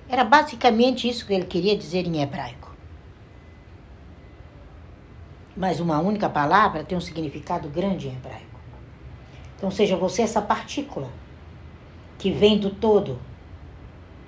Era 0.09 0.25
basicamente 0.25 1.09
isso 1.09 1.27
que 1.27 1.35
ele 1.35 1.45
queria 1.45 1.77
dizer 1.77 2.07
em 2.07 2.23
hebraico. 2.23 2.75
Mas 5.57 5.81
uma 5.81 5.99
única 5.99 6.29
palavra 6.29 6.85
tem 6.85 6.97
um 6.97 7.01
significado 7.01 7.69
grande 7.69 8.09
em 8.09 8.13
hebraico. 8.13 8.47
Então, 9.57 9.71
seja 9.71 9.97
você 9.97 10.23
essa 10.23 10.41
partícula 10.41 11.09
que 12.17 12.31
vem 12.31 12.59
do 12.59 12.71
todo, 12.71 13.19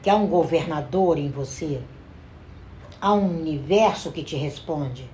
que 0.02 0.10
há 0.10 0.16
um 0.16 0.26
governador 0.26 1.16
em 1.18 1.30
você, 1.30 1.80
há 3.00 3.12
um 3.14 3.38
universo 3.38 4.10
que 4.10 4.24
te 4.24 4.36
responde, 4.36 5.08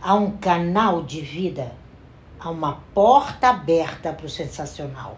há 0.00 0.14
um 0.14 0.36
canal 0.36 1.02
de 1.02 1.20
vida, 1.20 1.72
há 2.38 2.50
uma 2.50 2.82
porta 2.94 3.48
aberta 3.48 4.12
para 4.12 4.26
o 4.26 4.30
sensacional. 4.30 5.16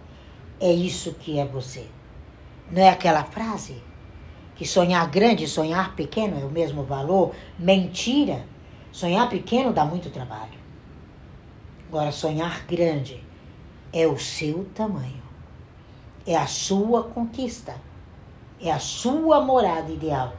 É 0.60 0.70
isso 0.70 1.14
que 1.14 1.38
é 1.38 1.44
você. 1.44 1.86
Não 2.70 2.82
é 2.82 2.88
aquela 2.88 3.24
frase 3.24 3.82
que 4.54 4.66
sonhar 4.66 5.08
grande 5.08 5.44
e 5.44 5.48
sonhar 5.48 5.96
pequeno 5.96 6.38
é 6.38 6.44
o 6.44 6.50
mesmo 6.50 6.82
valor? 6.82 7.34
Mentira! 7.58 8.44
Sonhar 8.92 9.28
pequeno 9.28 9.72
dá 9.72 9.84
muito 9.84 10.10
trabalho. 10.10 10.60
Agora, 11.88 12.12
sonhar 12.12 12.64
grande 12.66 13.24
é 13.92 14.06
o 14.06 14.18
seu 14.18 14.64
tamanho, 14.74 15.22
é 16.26 16.36
a 16.36 16.46
sua 16.46 17.04
conquista, 17.04 17.74
é 18.60 18.70
a 18.70 18.78
sua 18.78 19.40
morada 19.40 19.90
ideal. 19.90 20.34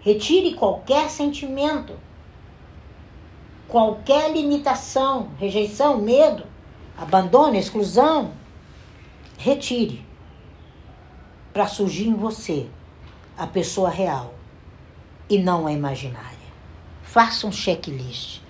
Retire 0.00 0.54
qualquer 0.54 1.08
sentimento, 1.10 1.94
qualquer 3.68 4.32
limitação, 4.32 5.28
rejeição, 5.38 5.98
medo, 5.98 6.44
abandono, 6.96 7.54
exclusão. 7.54 8.32
Retire 9.36 10.04
para 11.52 11.68
surgir 11.68 12.08
em 12.08 12.14
você 12.14 12.66
a 13.36 13.46
pessoa 13.46 13.88
real 13.88 14.34
e 15.30 15.38
não 15.38 15.66
a 15.66 15.72
imaginária. 15.72 16.38
Faça 17.02 17.46
um 17.46 17.52
checklist. 17.52 18.40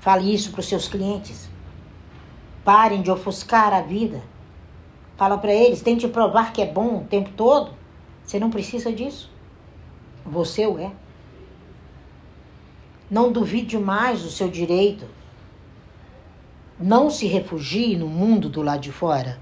Fale 0.00 0.34
isso 0.34 0.50
para 0.50 0.60
os 0.60 0.66
seus 0.66 0.88
clientes. 0.88 1.48
Parem 2.64 3.02
de 3.02 3.10
ofuscar 3.10 3.72
a 3.72 3.80
vida. 3.80 4.22
Fala 5.16 5.38
para 5.38 5.52
eles, 5.52 5.82
tente 5.82 6.06
provar 6.08 6.52
que 6.52 6.62
é 6.62 6.66
bom 6.66 6.98
o 6.98 7.04
tempo 7.04 7.30
todo. 7.36 7.72
Você 8.24 8.38
não 8.38 8.50
precisa 8.50 8.92
disso. 8.92 9.30
Você 10.24 10.66
o 10.66 10.78
é. 10.78 10.92
Não 13.10 13.32
duvide 13.32 13.76
mais 13.76 14.22
do 14.22 14.30
seu 14.30 14.48
direito. 14.48 15.04
Não 16.78 17.10
se 17.10 17.26
refugie 17.26 17.96
no 17.96 18.06
mundo 18.06 18.48
do 18.48 18.62
lado 18.62 18.80
de 18.80 18.92
fora. 18.92 19.40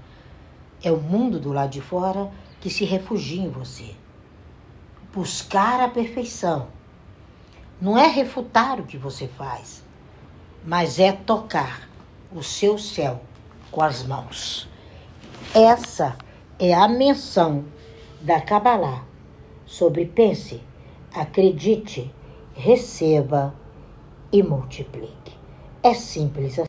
É 0.83 0.91
o 0.91 0.99
mundo 0.99 1.39
do 1.39 1.53
lado 1.53 1.69
de 1.69 1.81
fora 1.81 2.31
que 2.59 2.69
se 2.69 2.83
refugia 2.83 3.43
em 3.43 3.49
você. 3.49 3.91
Buscar 5.13 5.79
a 5.81 5.87
perfeição 5.87 6.67
não 7.79 7.97
é 7.97 8.07
refutar 8.07 8.79
o 8.79 8.85
que 8.85 8.97
você 8.97 9.27
faz, 9.27 9.83
mas 10.65 10.99
é 10.99 11.11
tocar 11.11 11.87
o 12.31 12.43
seu 12.43 12.77
céu 12.77 13.21
com 13.71 13.81
as 13.81 14.03
mãos. 14.03 14.67
Essa 15.53 16.17
é 16.57 16.73
a 16.73 16.87
menção 16.87 17.65
da 18.21 18.41
Kabbalah 18.41 19.05
sobre 19.65 20.05
pense, 20.05 20.61
acredite, 21.13 22.13
receba 22.53 23.55
e 24.31 24.43
multiplique. 24.43 25.37
É 25.81 25.93
simples 25.93 26.53
assim. 26.53 26.57